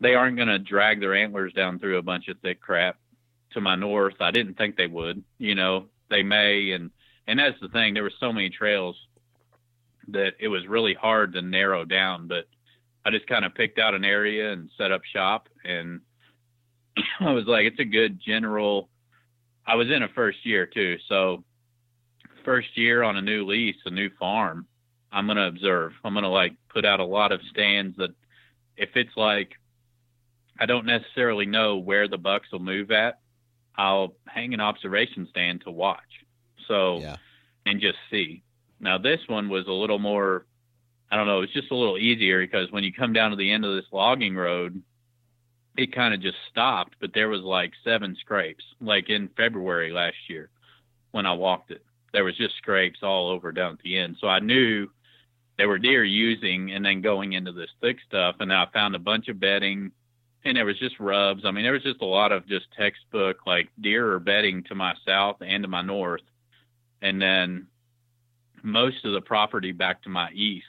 [0.00, 2.98] they aren't going to drag their antlers down through a bunch of thick crap
[3.52, 4.14] to my north.
[4.20, 5.22] I didn't think they would.
[5.38, 6.90] You know, they may, and
[7.26, 7.94] and that's the thing.
[7.94, 8.96] There were so many trails
[10.08, 12.46] that it was really hard to narrow down, but
[13.06, 16.00] I just kind of picked out an area and set up shop and
[17.20, 18.88] I was like, it's a good general.
[19.64, 21.44] I was in a first year too, so
[22.44, 24.66] first year on a new lease, a new farm.
[25.12, 25.92] I'm gonna observe.
[26.04, 28.10] I'm gonna like put out a lot of stands that,
[28.76, 29.52] if it's like,
[30.58, 33.20] I don't necessarily know where the bucks will move at,
[33.76, 36.00] I'll hang an observation stand to watch.
[36.66, 37.16] So, yeah.
[37.64, 38.42] and just see.
[38.80, 40.44] Now this one was a little more.
[41.10, 41.42] I don't know.
[41.42, 43.90] It's just a little easier because when you come down to the end of this
[43.92, 44.82] logging road,
[45.76, 50.16] it kind of just stopped, but there was like seven scrapes, like in February last
[50.28, 50.50] year
[51.12, 51.84] when I walked it.
[52.12, 54.16] There was just scrapes all over down at the end.
[54.20, 54.88] So I knew
[55.58, 58.36] there were deer using and then going into this thick stuff.
[58.40, 59.92] And I found a bunch of bedding
[60.44, 61.44] and there was just rubs.
[61.44, 64.74] I mean, there was just a lot of just textbook like deer are bedding to
[64.74, 66.22] my south and to my north.
[67.02, 67.66] And then
[68.62, 70.66] most of the property back to my east,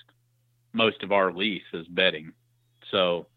[0.74, 2.34] most of our lease is bedding.
[2.92, 3.28] So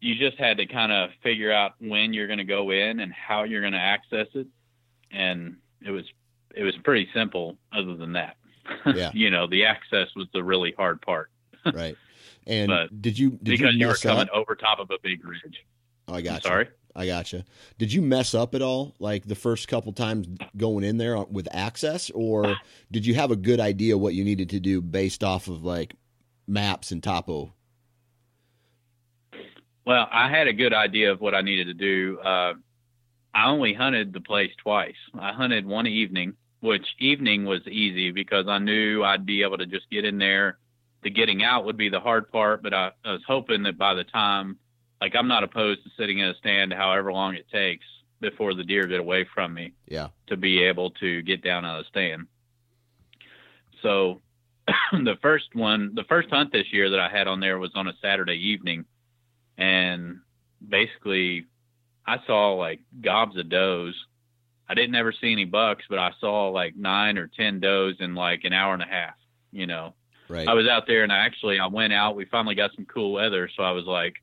[0.00, 3.12] you just had to kind of figure out when you're going to go in and
[3.12, 4.46] how you're going to access it.
[5.10, 6.04] And it was
[6.54, 8.36] it was pretty simple other than that.
[8.84, 9.10] Yeah.
[9.14, 11.30] You know the access was the really hard part.
[11.72, 11.96] Right.
[12.48, 15.24] And but did you did because you, you were coming over top of a big
[15.24, 15.64] ridge.
[16.08, 17.44] Oh i got you sorry i gotcha
[17.78, 20.26] did you mess up at all like the first couple times
[20.56, 22.56] going in there with access or
[22.90, 25.94] did you have a good idea what you needed to do based off of like
[26.48, 27.52] maps and topo
[29.86, 32.18] well, I had a good idea of what I needed to do.
[32.18, 32.54] Uh,
[33.32, 34.96] I only hunted the place twice.
[35.16, 39.66] I hunted one evening, which evening was easy because I knew I'd be able to
[39.66, 40.58] just get in there.
[41.04, 43.94] The getting out would be the hard part, but I, I was hoping that by
[43.94, 44.58] the time,
[45.00, 47.84] like, I'm not opposed to sitting in a stand however long it takes
[48.20, 49.72] before the deer get away from me.
[49.86, 50.08] Yeah.
[50.28, 52.26] To be able to get down out of the stand.
[53.82, 54.22] So
[54.92, 57.88] the first one, the first hunt this year that I had on there was on
[57.88, 58.84] a Saturday evening
[59.58, 60.20] and
[60.66, 61.46] basically
[62.06, 63.94] I saw like gobs of does.
[64.68, 68.14] I didn't ever see any bucks, but I saw like nine or ten does in
[68.14, 69.14] like an hour and a half.
[69.52, 69.94] You know,
[70.28, 70.46] right.
[70.46, 72.16] I was out there and I actually I went out.
[72.16, 74.14] We finally got some cool weather, so I was like,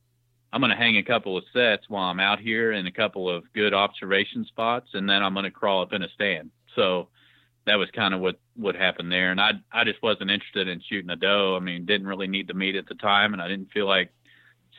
[0.53, 3.51] I'm gonna hang a couple of sets while I'm out here in a couple of
[3.53, 6.51] good observation spots, and then I'm gonna crawl up in a stand.
[6.75, 7.07] So
[7.65, 9.31] that was kind of what what happened there.
[9.31, 11.55] And I I just wasn't interested in shooting a doe.
[11.55, 14.11] I mean, didn't really need the meat at the time, and I didn't feel like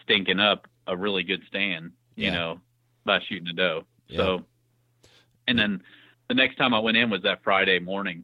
[0.05, 2.35] stinking up a really good stand, you yeah.
[2.35, 2.61] know,
[3.05, 3.85] by shooting a doe.
[4.07, 4.17] Yeah.
[4.19, 4.45] So,
[5.49, 5.83] and then
[6.29, 8.23] the next time I went in was that Friday morning,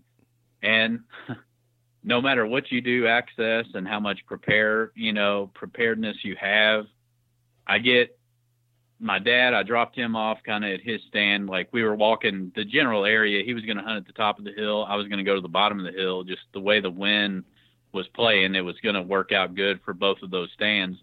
[0.63, 1.01] and
[2.05, 6.87] no matter what you do, access and how much prepare, you know, preparedness you have,
[7.71, 8.19] I get
[8.99, 9.55] my dad.
[9.55, 11.49] I dropped him off kind of at his stand.
[11.49, 13.45] Like we were walking the general area.
[13.45, 14.85] He was going to hunt at the top of the hill.
[14.89, 16.25] I was going to go to the bottom of the hill.
[16.25, 17.45] Just the way the wind
[17.93, 20.99] was playing, it was going to work out good for both of those stands.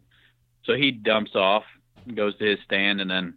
[0.66, 1.64] So he dumps off,
[2.16, 3.34] goes to his stand, and then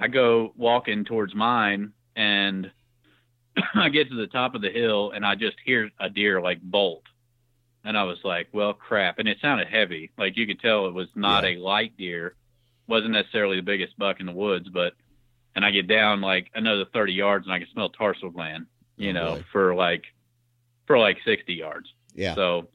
[0.00, 2.70] I go walking towards mine, and
[3.74, 6.60] I get to the top of the hill, and I just hear a deer like
[6.62, 7.02] bolt,
[7.86, 10.94] and I was like, "Well, crap!" And it sounded heavy, like you could tell it
[10.94, 11.50] was not Yeah.
[11.50, 12.34] a light deer,
[12.86, 14.92] wasn't necessarily the biggest buck in the woods, but.
[15.54, 18.66] And I get down like another 30 yards, and I can smell tarsal gland,
[18.98, 19.44] you Oh, know, boy.
[19.52, 20.04] for like
[20.86, 21.88] for like 60 yards.
[22.14, 22.34] Yeah.
[22.34, 22.68] So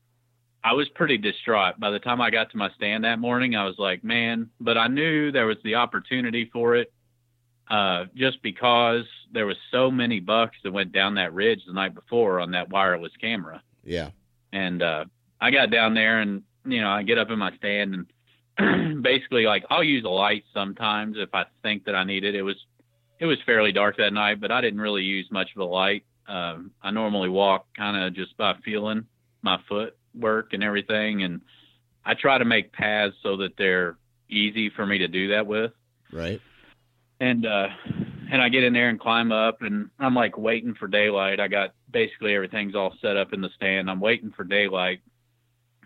[0.64, 1.80] I was pretty distraught.
[1.80, 4.80] By the time I got to my stand that morning, I was like, man, but
[4.80, 6.92] I knew there was the opportunity for it.
[7.70, 11.94] Uh, just because there was so many bucks that went down that ridge the night
[11.94, 13.62] before on that wireless camera.
[13.84, 14.10] yeah.
[14.52, 15.06] And, uh,
[15.40, 18.06] I got down there and, you know, I get up in my stand
[18.58, 22.36] and basically like I'll use a light sometimes if I think that I need it.
[22.36, 22.58] It was,
[23.20, 26.04] it was fairly dark that night, but I didn't really use much of a light.
[26.28, 29.06] Um, I normally walk kind of just by feeling
[29.42, 31.42] my foot work and everything, and
[32.06, 33.98] I try to make paths so that they're
[34.30, 35.72] easy for me to do that with.
[36.12, 36.42] Right.
[37.20, 37.68] And uh,
[38.32, 41.42] and I get in there and climb up, and I'm like waiting for daylight.
[41.42, 43.92] I got basically everything's all set up in the stand.
[43.92, 45.02] I'm waiting for daylight.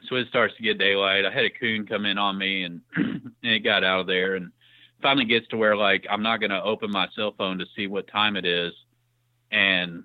[0.07, 1.25] So it starts to get daylight.
[1.25, 4.35] I had a coon come in on me, and and it got out of there,
[4.35, 4.51] and
[5.01, 8.07] finally gets to where like I'm not gonna open my cell phone to see what
[8.07, 8.73] time it is,
[9.51, 10.03] and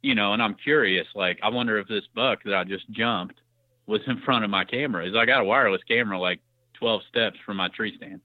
[0.00, 3.40] you know, and I'm curious, like I wonder if this buck that I just jumped
[3.84, 5.08] was in front of my camera.
[5.08, 6.38] Is I got a wireless camera like
[6.74, 8.20] 12 steps from my tree stand,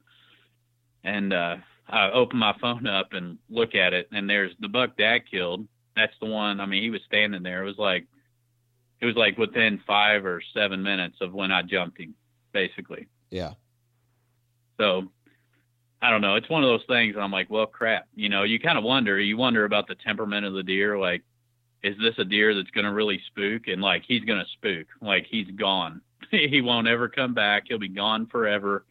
[1.04, 1.56] and uh,
[1.88, 5.68] I open my phone up and look at it, and there's the buck dad killed.
[5.96, 6.60] That's the one.
[6.60, 7.62] I mean, he was standing there.
[7.62, 8.06] It was like
[9.02, 12.16] it was like within five or seven minutes of when I jumped him,
[12.54, 13.08] basically.
[13.30, 13.54] Yeah.
[14.80, 15.12] So
[16.02, 16.36] I don't know.
[16.36, 17.16] It's one of those things.
[17.18, 18.08] I'm like, well, crap.
[18.16, 19.20] You know, you kind of wonder.
[19.20, 20.98] You wonder about the temperament of the deer.
[20.98, 21.24] Like,
[21.82, 23.68] is this a deer that's going to really spook?
[23.68, 24.88] And like, he's going to spook.
[25.02, 26.02] Like, he's gone.
[26.32, 27.64] he won't ever come back.
[27.68, 28.86] He'll be gone forever.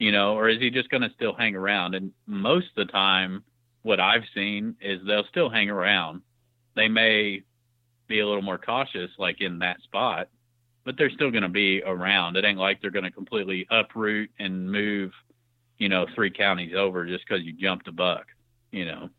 [0.00, 1.94] You know, or is he just going to still hang around?
[1.94, 3.44] And most of the time,
[3.82, 6.22] what I've seen is they'll still hang around.
[6.74, 7.42] They may
[8.08, 10.28] be a little more cautious, like in that spot,
[10.84, 12.36] but they're still going to be around.
[12.36, 15.12] It ain't like they're going to completely uproot and move,
[15.76, 18.26] you know, three counties over just because you jumped a buck,
[18.72, 19.10] you know.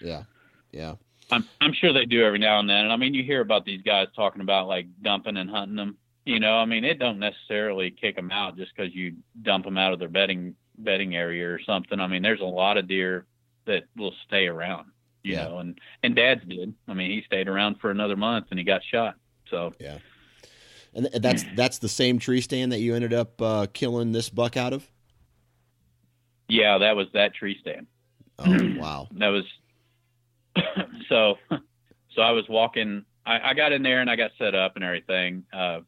[0.00, 0.24] Yeah.
[0.72, 0.94] Yeah.
[1.30, 2.84] I'm I'm sure they do every now and then.
[2.84, 5.96] And I mean, you hear about these guys talking about like dumping and hunting them.
[6.24, 9.76] You know, I mean, it don't necessarily kick them out just because you dump them
[9.76, 11.98] out of their bedding bedding area or something.
[12.00, 13.26] I mean, there's a lot of deer
[13.66, 14.86] that will stay around.
[15.24, 15.44] You Yeah.
[15.48, 16.74] know, and and Dad's did.
[16.88, 19.14] I mean, he stayed around for another month and he got shot.
[19.50, 19.98] So Yeah.
[20.94, 24.56] And that's that's the same tree stand that you ended up uh, killing this buck
[24.56, 24.86] out of.
[26.48, 27.86] yeah, that was that tree stand.
[28.38, 29.08] Oh wow.
[29.12, 29.44] that was
[31.08, 31.36] so
[32.14, 34.84] so i was walking I, I got in there and i got set up and
[34.84, 35.80] everything uh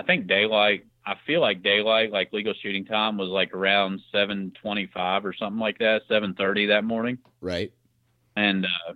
[0.00, 5.24] i think daylight i feel like daylight like legal shooting time was like around 725
[5.26, 7.72] or something like that 730 that morning Right.
[8.36, 8.94] and uh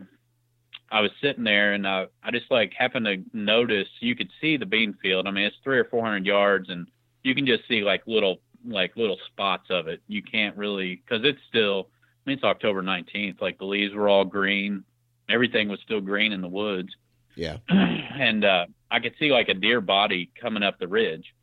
[0.90, 4.56] i was sitting there and uh, i just like happened to notice you could see
[4.56, 6.86] the bean field i mean it's three or four hundred yards and
[7.22, 11.24] you can just see like little like little spots of it you can't really because
[11.24, 11.88] it's still
[12.26, 13.42] I mean, it's October 19th.
[13.42, 14.82] Like the leaves were all green.
[15.28, 16.88] Everything was still green in the woods.
[17.34, 17.58] Yeah.
[17.68, 18.64] and uh,
[18.94, 21.34] I could see like a deer body coming up the ridge.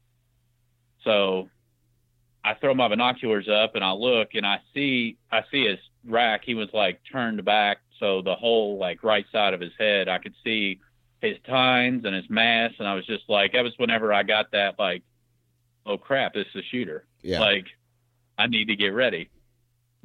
[1.03, 1.49] So
[2.45, 6.43] I throw my binoculars up and I look and I see I see his rack.
[6.45, 10.19] He was like turned back, so the whole like right side of his head, I
[10.19, 10.79] could see
[11.21, 12.71] his tines and his mass.
[12.79, 15.03] And I was just like, that was whenever I got that like,
[15.85, 17.41] oh crap, this is a shooter Yeah.
[17.41, 17.65] like
[18.37, 19.29] I need to get ready.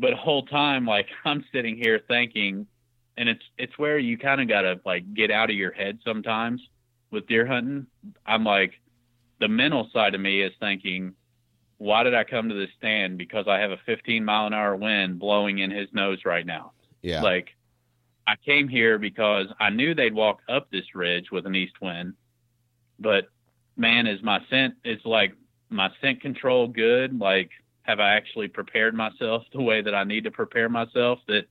[0.01, 2.67] But the whole time, like I'm sitting here thinking,
[3.17, 6.61] and it's it's where you kind of gotta like get out of your head sometimes
[7.17, 7.87] with deer hunting.
[8.27, 8.75] I'm like,
[9.41, 11.15] the mental side of me is thinking,
[11.79, 13.17] why did I come to this stand?
[13.17, 16.73] Because I have a 15 mile an hour wind blowing in his nose right now.
[17.03, 17.23] yeah.
[17.23, 17.49] Like,
[18.29, 22.15] I came here because I knew they'd walk up this ridge with an east wind,
[22.99, 23.29] but
[23.77, 25.33] man, is my scent, it's like
[25.71, 27.19] my scent control good?
[27.19, 27.51] Like,
[27.83, 31.47] have I actually prepared myself the way that I need to prepare myself that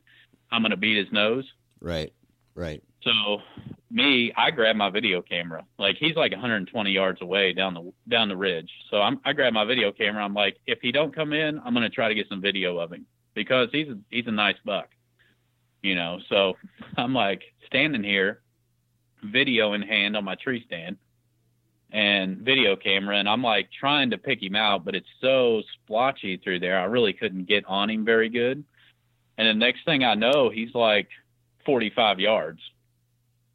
[0.52, 1.46] I'm going to beat his nose?
[1.82, 2.14] right.
[2.56, 2.82] Right.
[3.06, 3.40] So
[3.92, 5.64] me, I grab my video camera.
[5.78, 8.70] Like he's like 120 yards away down the down the ridge.
[8.90, 10.24] So I'm, I grab my video camera.
[10.24, 12.92] I'm like, if he don't come in, I'm gonna try to get some video of
[12.92, 14.90] him because he's a, he's a nice buck,
[15.82, 16.20] you know.
[16.30, 16.54] So
[16.98, 18.42] I'm like standing here,
[19.24, 20.98] video in hand on my tree stand,
[21.92, 26.38] and video camera, and I'm like trying to pick him out, but it's so splotchy
[26.38, 26.80] through there.
[26.80, 28.64] I really couldn't get on him very good.
[29.38, 31.10] And the next thing I know, he's like
[31.66, 32.60] 45 yards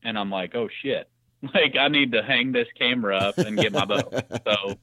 [0.03, 1.09] and I'm like, oh shit,
[1.55, 4.03] like I need to hang this camera up and get my bow.
[4.47, 4.75] so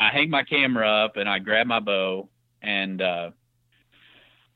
[0.00, 2.28] I hang my camera up and I grab my bow
[2.62, 3.30] and uh,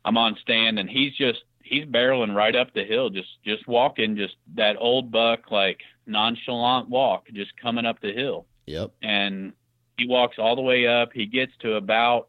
[0.05, 4.17] I'm on stand and he's just he's barreling right up the hill, just just walking,
[4.17, 8.47] just that old buck like nonchalant walk, just coming up the hill.
[8.67, 8.93] Yep.
[9.03, 9.53] And
[9.97, 11.11] he walks all the way up.
[11.13, 12.29] He gets to about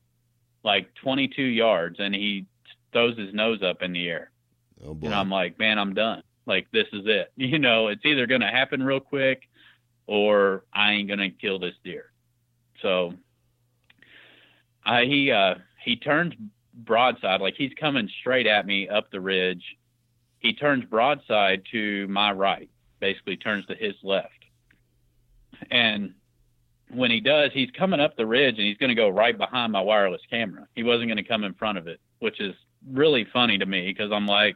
[0.64, 2.46] like 22 yards and he
[2.94, 4.32] throws his nose up in the air.
[4.84, 5.08] Oh boy.
[5.08, 6.24] And I'm like, man, I'm done.
[6.46, 7.32] Like this is it.
[7.38, 9.44] You know, it's either going to happen real quick
[10.08, 12.12] or I ain't going to kill this deer.
[12.82, 13.14] So
[14.86, 16.34] I he uh he turns
[16.74, 19.64] broadside like he's coming straight at me up the ridge.
[20.40, 22.70] He turns broadside to my right,
[23.00, 24.30] basically turns to his left.
[25.70, 26.16] And
[26.90, 29.72] when he does, he's coming up the ridge and he's going to go right behind
[29.72, 30.68] my wireless camera.
[30.76, 32.56] He wasn't going to come in front of it, which is
[32.90, 34.56] really funny to me because I'm like,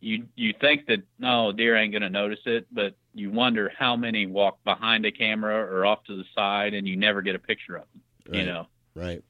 [0.00, 4.26] you you think that no deer ain't gonna notice it, but you wonder how many
[4.26, 7.76] walk behind a camera or off to the side, and you never get a picture
[7.76, 8.02] of them.
[8.28, 8.38] Right.
[8.38, 9.22] You know, Right.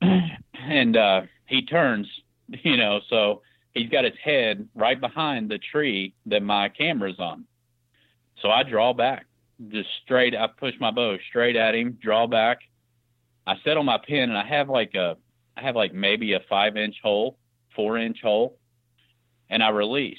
[0.54, 2.06] and uh, he turns,
[2.48, 3.42] you know, so
[3.72, 7.44] he's got his head right behind the tree that my camera's on.
[8.42, 9.26] So I draw back,
[9.68, 10.34] just straight.
[10.36, 12.58] I push my bow straight at him, draw back.
[13.46, 15.16] I set on my pin, and I have like a,
[15.56, 17.38] I have like maybe a five inch hole,
[17.74, 18.56] four inch hole,
[19.50, 20.18] and I release.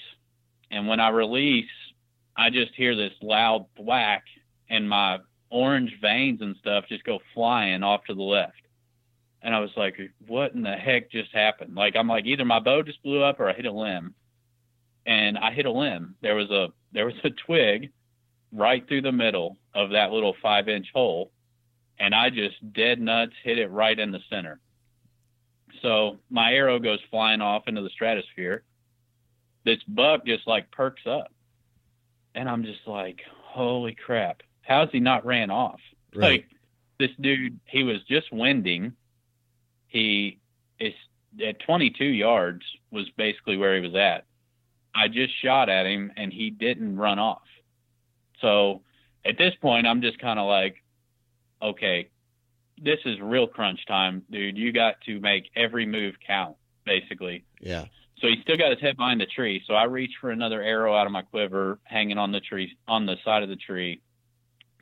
[0.71, 1.69] And when I release,
[2.35, 4.23] I just hear this loud thwack,
[4.69, 5.19] and my
[5.49, 8.53] orange vanes and stuff just go flying off to the left
[9.41, 9.97] and I was like,
[10.27, 13.39] "What in the heck just happened?" Like I'm like, either my bow just blew up
[13.39, 14.13] or I hit a limb,
[15.05, 16.15] and I hit a limb.
[16.21, 17.91] There was a there was a twig
[18.51, 21.31] right through the middle of that little five inch hole,
[21.99, 24.59] and I just dead nuts hit it right in the center.
[25.81, 28.63] So my arrow goes flying off into the stratosphere.
[29.67, 31.29] This buck just like perks up,
[32.33, 34.41] and I'm just like, "Holy crap!
[34.61, 35.81] How's he not ran off?"
[36.15, 36.31] Right.
[36.31, 36.45] Like
[36.99, 38.93] this dude, he was just winding
[39.87, 40.39] he
[40.79, 40.93] is
[41.45, 44.23] at 22 yards was basically where he was at.
[44.95, 47.41] I just shot at him and he didn't run off.
[48.39, 48.83] So
[49.25, 50.81] at this point, I'm just kind of like,
[51.61, 52.09] okay,
[52.81, 54.57] this is real crunch time, dude.
[54.57, 56.55] You got to make every move count,
[56.85, 57.43] basically.
[57.59, 57.85] Yeah.
[58.19, 59.61] So he still got his head behind the tree.
[59.67, 63.05] So I reach for another arrow out of my quiver, hanging on the tree, on
[63.05, 64.01] the side of the tree.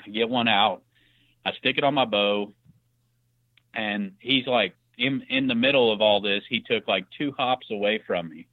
[0.05, 0.83] I get one out.
[1.45, 2.53] I stick it on my bow,
[3.73, 7.67] and he's like in in the middle of all this, he took like two hops
[7.69, 8.47] away from me,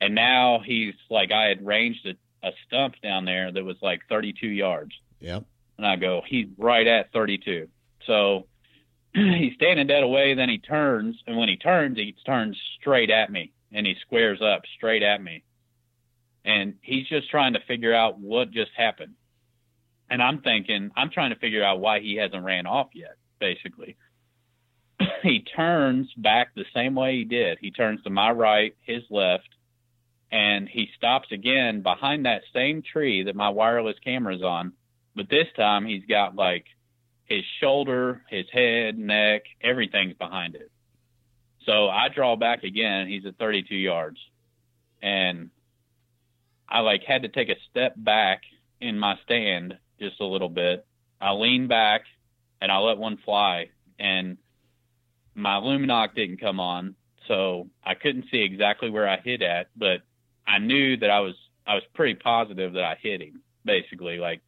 [0.00, 4.02] and now he's like I had ranged a, a stump down there that was like
[4.08, 5.44] 32 yards, Yep.
[5.78, 7.68] and I go, he's right at 32.
[8.06, 8.46] So
[9.14, 10.34] he's standing dead away.
[10.34, 14.40] Then he turns, and when he turns, he turns straight at me, and he squares
[14.42, 15.44] up straight at me,
[16.44, 19.14] and he's just trying to figure out what just happened.
[20.08, 23.96] And I'm thinking, I'm trying to figure out why he hasn't ran off yet, basically
[25.22, 27.58] he turns back the same way he did.
[27.60, 29.48] He turns to my right, his left,
[30.30, 34.72] and he stops again behind that same tree that my wireless camera's on.
[35.14, 36.64] But this time he's got like
[37.24, 40.70] his shoulder, his head, neck, everything's behind it.
[41.66, 43.08] So I draw back again.
[43.08, 44.18] He's at 32 yards.
[45.02, 45.50] And
[46.68, 48.42] I like had to take a step back
[48.80, 50.86] in my stand just a little bit.
[51.20, 52.02] I lean back
[52.60, 54.38] and I let one fly and
[55.34, 56.94] my Lumenok didn't come on,
[57.28, 60.00] so I couldn't see exactly where I hit at, but
[60.46, 61.34] I knew that I was
[61.66, 63.42] I was pretty positive that I hit him.
[63.64, 64.40] Basically, like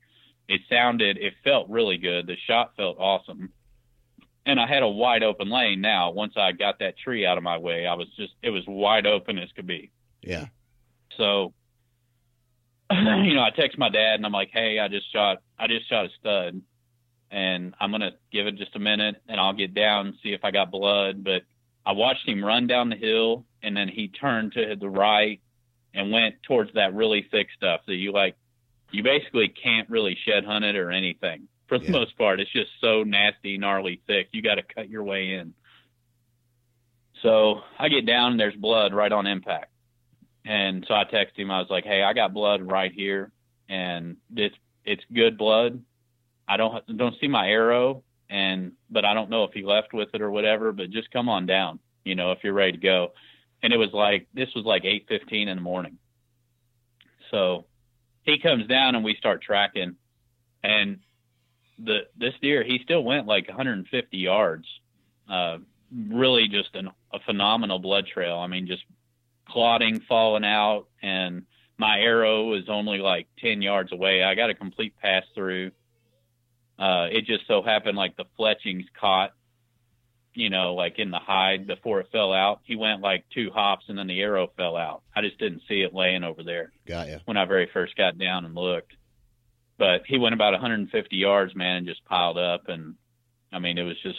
[0.48, 2.26] it sounded, it felt really good.
[2.26, 3.52] The shot felt awesome,
[4.50, 5.80] and I had a wide open lane.
[5.80, 8.64] Now, once I got that tree out of my way, I was just it was
[8.66, 9.90] wide open as could be.
[10.22, 10.46] Yeah.
[11.16, 11.52] So,
[12.90, 15.88] you know, I text my dad and I'm like, "Hey, I just shot I just
[15.88, 16.62] shot a stud."
[17.30, 20.44] and I'm gonna give it just a minute and I'll get down and see if
[20.44, 21.22] I got blood.
[21.24, 21.42] But
[21.84, 25.40] I watched him run down the hill and then he turned to the right
[25.94, 28.36] and went towards that really thick stuff that you like
[28.90, 31.92] you basically can't really shed hunt it or anything for the Yeah.
[31.92, 32.40] most part.
[32.40, 34.28] It's just so nasty, gnarly thick.
[34.32, 35.54] You gotta cut your way in.
[37.22, 39.72] So I get down and there's blood right on impact.
[40.44, 43.32] And so I text him, I was like, Hey, I got blood right here
[43.68, 45.82] and it's it's good blood
[46.48, 50.08] I don't don't see my arrow, and but I don't know if he left with
[50.14, 50.72] it or whatever.
[50.72, 53.12] But just come on down, you know, if you're ready to go.
[53.62, 55.98] And it was like this was like 8:15 in the morning.
[57.30, 57.66] So
[58.22, 59.96] he comes down and we start tracking,
[60.62, 61.00] and
[61.78, 64.66] the this deer he still went like 150 yards.
[65.28, 65.58] Uh,
[66.08, 68.36] really just an, a phenomenal blood trail.
[68.36, 68.84] I mean, just
[69.48, 71.44] clotting, falling out, and
[71.76, 74.22] my arrow was only like 10 yards away.
[74.22, 75.70] I got a complete pass through
[76.78, 79.32] uh, it just so happened like the fletchings caught,
[80.34, 82.60] you know, like in the hide before it fell out.
[82.62, 85.02] He went like two hops and then the arrow fell out.
[85.14, 87.18] I just didn't see it laying over there Got you.
[87.24, 88.92] when I very first got down and looked.
[89.78, 92.68] But he went about 150 yards, man, and just piled up.
[92.68, 92.96] And
[93.52, 94.18] I mean, it was just,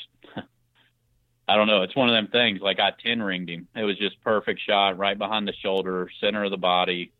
[1.47, 1.83] I don't know.
[1.83, 2.61] It's one of them things.
[2.61, 3.67] Like I 10 ringed him.
[3.75, 7.11] It was just perfect shot right behind the shoulder, center of the body.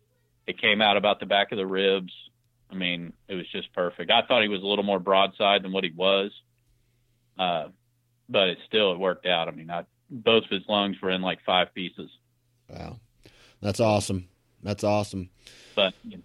[0.46, 2.12] It came out about the back of the ribs.
[2.70, 4.10] I mean, it was just perfect.
[4.10, 6.30] I thought he was a little more broadside than what he was,
[7.38, 7.68] uh,
[8.28, 9.48] but it still it worked out.
[9.48, 12.10] I mean, I, both of his lungs were in like five pieces.
[12.68, 13.00] Wow.
[13.60, 14.28] That's awesome.
[14.62, 15.30] That's awesome.
[15.74, 16.22] But you know,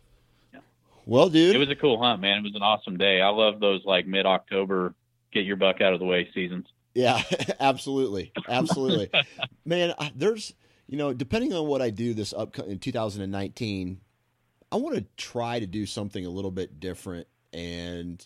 [1.05, 1.55] Well, dude.
[1.55, 2.39] it was a cool hunt, man.
[2.39, 3.21] It was an awesome day.
[3.21, 4.95] I love those like mid October
[5.31, 6.65] get your buck out of the way seasons.
[6.93, 7.21] Yeah,
[7.59, 9.09] absolutely, absolutely,
[9.65, 9.93] man.
[10.15, 10.53] There's,
[10.87, 14.01] you know, depending on what I do this up in 2019,
[14.71, 18.25] I want to try to do something a little bit different and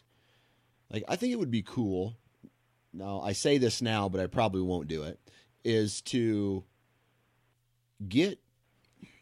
[0.91, 2.17] like I think it would be cool.
[2.91, 5.19] Now, I say this now, but I probably won't do it.
[5.63, 6.63] Is to
[8.07, 8.39] get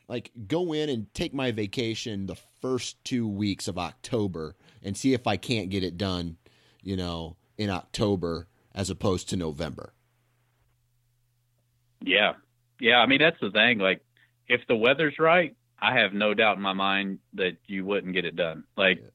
[0.07, 5.13] like go in and take my vacation the first 2 weeks of October and see
[5.13, 6.37] if I can't get it done,
[6.81, 9.93] you know, in October as opposed to November.
[12.01, 12.33] Yeah.
[12.79, 14.01] Yeah, I mean that's the thing like
[14.47, 18.25] if the weather's right, I have no doubt in my mind that you wouldn't get
[18.25, 18.63] it done.
[18.75, 19.09] Like yeah.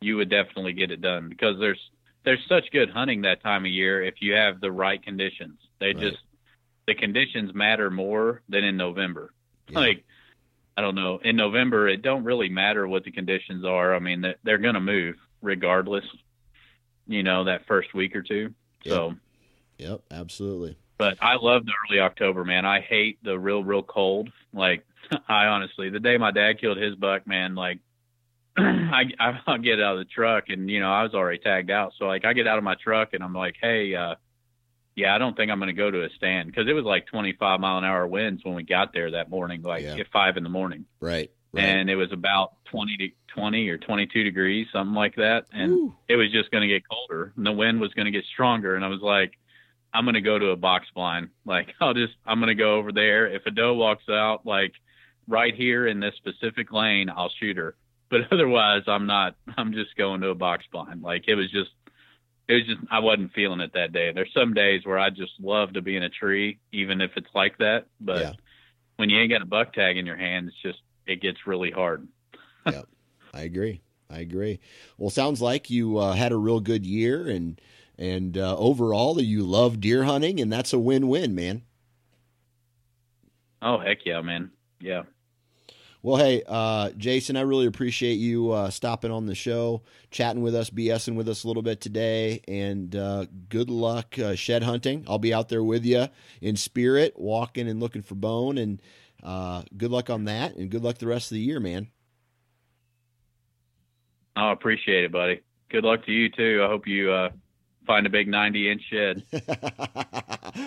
[0.00, 1.80] you would definitely get it done because there's
[2.24, 5.58] there's such good hunting that time of year if you have the right conditions.
[5.80, 5.98] They right.
[5.98, 6.16] just
[6.86, 9.32] the conditions matter more than in November.
[9.68, 9.78] Yeah.
[9.78, 10.04] Like
[10.76, 13.94] I don't know, in November it don't really matter what the conditions are.
[13.94, 16.04] I mean, they're going to move regardless.
[17.06, 18.54] You know, that first week or two.
[18.84, 18.94] Yep.
[18.94, 19.14] So
[19.78, 20.76] Yep, absolutely.
[20.98, 22.64] But I love the early October, man.
[22.64, 24.30] I hate the real real cold.
[24.52, 24.84] Like
[25.28, 27.80] I honestly, the day my dad killed his buck, man, like
[28.56, 29.04] I
[29.46, 32.06] I get out of the truck and you know I was already tagged out, so
[32.06, 34.14] like I get out of my truck and I'm like, hey, uh,
[34.96, 37.06] yeah, I don't think I'm going to go to a stand because it was like
[37.06, 39.96] 25 mile an hour winds when we got there that morning, like yeah.
[39.96, 40.86] at five in the morning.
[41.00, 41.64] Right, right.
[41.64, 45.94] And it was about 20 to 20 or 22 degrees, something like that, and Ooh.
[46.08, 48.76] it was just going to get colder, and the wind was going to get stronger,
[48.76, 49.32] and I was like.
[49.96, 51.28] I'm gonna go to a box blind.
[51.46, 53.28] Like I'll just I'm gonna go over there.
[53.28, 54.72] If a doe walks out, like
[55.28, 57.76] right here in this specific lane, I'll shoot her.
[58.10, 59.36] But otherwise, I'm not.
[59.56, 61.02] I'm just going to a box blind.
[61.02, 61.70] Like it was just,
[62.48, 62.80] it was just.
[62.90, 64.12] I wasn't feeling it that day.
[64.12, 67.28] There's some days where I just love to be in a tree, even if it's
[67.34, 67.86] like that.
[68.00, 68.32] But yeah.
[68.96, 71.70] when you ain't got a buck tag in your hand, it's just it gets really
[71.70, 72.06] hard.
[72.66, 72.82] yeah,
[73.32, 73.80] I agree.
[74.10, 74.60] I agree.
[74.98, 77.60] Well, sounds like you uh, had a real good year, and
[77.98, 81.62] and uh, overall, you love deer hunting, and that's a win-win, man.
[83.62, 84.50] Oh heck yeah, man!
[84.80, 85.04] Yeah,
[86.04, 90.54] well, hey, uh, Jason, I really appreciate you uh, stopping on the show, chatting with
[90.54, 95.06] us, BSing with us a little bit today, and uh, good luck uh, shed hunting.
[95.08, 96.08] I'll be out there with you
[96.42, 98.82] in spirit, walking and looking for bone, and
[99.22, 101.88] uh, good luck on that, and good luck the rest of the year, man.
[104.36, 105.40] I appreciate it, buddy.
[105.70, 106.60] Good luck to you too.
[106.62, 107.30] I hope you uh,
[107.86, 109.22] find a big 90 inch shed.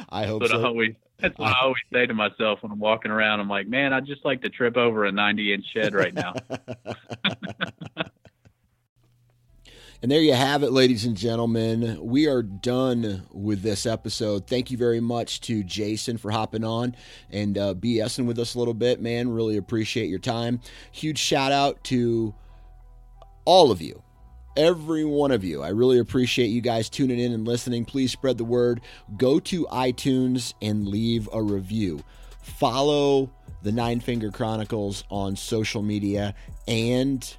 [0.09, 0.61] I hope but so.
[0.61, 3.39] I always, that's what I always say to myself when I'm walking around.
[3.39, 6.33] I'm like, man, I'd just like to trip over a 90 inch shed right now.
[10.01, 11.97] and there you have it, ladies and gentlemen.
[12.01, 14.47] We are done with this episode.
[14.47, 16.95] Thank you very much to Jason for hopping on
[17.29, 19.29] and uh, BSing with us a little bit, man.
[19.29, 20.61] Really appreciate your time.
[20.91, 22.33] Huge shout out to
[23.45, 24.03] all of you
[24.57, 25.63] every one of you.
[25.63, 27.85] I really appreciate you guys tuning in and listening.
[27.85, 28.81] Please spread the word.
[29.15, 32.03] Go to iTunes and leave a review.
[32.41, 33.31] Follow
[33.61, 36.33] the Nine Finger Chronicles on social media
[36.67, 37.35] and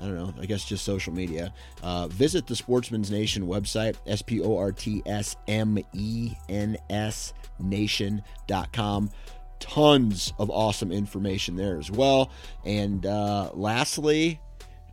[0.00, 1.52] I don't know, I guess just social media.
[1.82, 6.76] Uh, visit the Sportsmen's Nation website, S P O R T S M E N
[6.90, 9.10] S nation.com.
[9.58, 12.30] Tons of awesome information there as well.
[12.66, 14.38] And uh, lastly,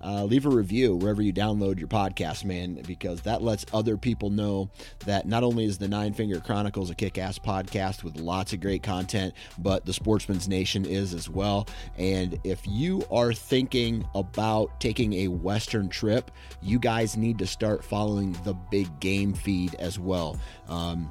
[0.04, 4.30] uh, leave a review wherever you download your podcast, man, because that lets other people
[4.30, 4.70] know
[5.06, 8.60] that not only is the Nine Finger Chronicles a kick ass podcast with lots of
[8.60, 11.68] great content, but the Sportsmen's Nation is as well.
[11.98, 16.32] And if you are thinking about taking a Western trip,
[16.62, 20.38] you guys need to start following the big game feed as well.
[20.68, 21.10] Um,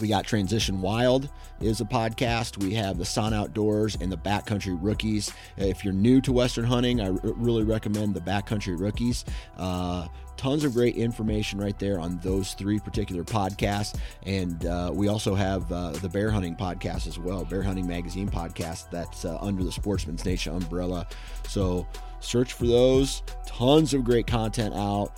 [0.00, 1.28] we got Transition Wild
[1.60, 2.58] is a podcast.
[2.62, 5.32] We have the Sun Outdoors and the Backcountry Rookies.
[5.56, 9.24] If you're new to Western hunting, I r- really recommend the Backcountry Rookies.
[9.56, 13.98] Uh, tons of great information right there on those three particular podcasts.
[14.24, 18.28] And uh, we also have uh, the Bear Hunting podcast as well, Bear Hunting Magazine
[18.28, 21.06] podcast that's uh, under the Sportsmen's Nation umbrella.
[21.46, 21.86] So
[22.20, 23.22] search for those.
[23.46, 25.12] Tons of great content out.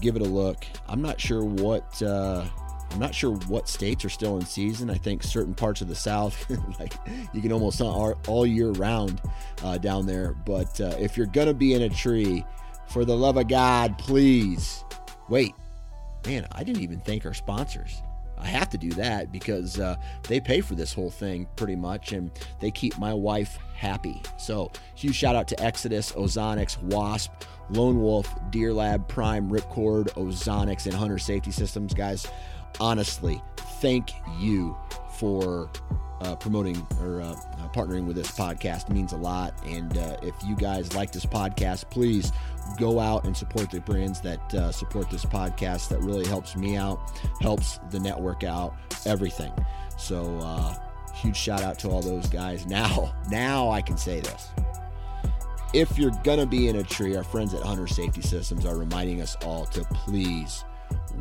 [0.00, 0.64] Give it a look.
[0.86, 2.44] I'm not sure what uh,
[2.90, 4.90] I'm not sure what states are still in season.
[4.90, 6.50] I think certain parts of the South,
[6.80, 6.94] like
[7.32, 9.20] you can almost hunt all year round
[9.62, 10.32] uh, down there.
[10.32, 12.44] But uh, if you're gonna be in a tree,
[12.90, 14.84] for the love of God, please
[15.28, 15.54] wait.
[16.26, 18.02] Man, I didn't even thank our sponsors.
[18.36, 19.96] I have to do that because uh,
[20.26, 24.20] they pay for this whole thing pretty much, and they keep my wife happy.
[24.38, 27.30] So, huge shout out to Exodus, Ozonics, Wasp,
[27.70, 32.26] Lone Wolf, Deer Lab, Prime, Ripcord, Ozonics, and Hunter Safety Systems, guys
[32.78, 33.42] honestly,
[33.80, 34.76] thank you
[35.18, 35.70] for
[36.20, 39.54] uh, promoting or uh, uh, partnering with this podcast it means a lot.
[39.64, 42.32] And uh, if you guys like this podcast, please
[42.78, 45.88] go out and support the brands that uh, support this podcast.
[45.88, 47.00] That really helps me out,
[47.40, 48.74] helps the network out,
[49.06, 49.52] everything.
[49.96, 50.74] So, uh,
[51.14, 52.66] huge shout out to all those guys.
[52.66, 54.50] Now, now I can say this.
[55.72, 59.20] If you're gonna be in a tree, our friends at Hunter Safety Systems are reminding
[59.20, 60.64] us all to please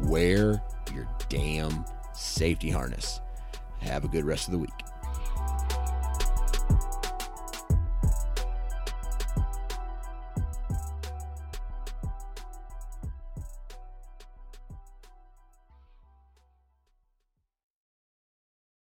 [0.04, 0.62] wear
[0.94, 3.22] your damn safety harness.
[3.80, 4.89] Have a good rest of the week.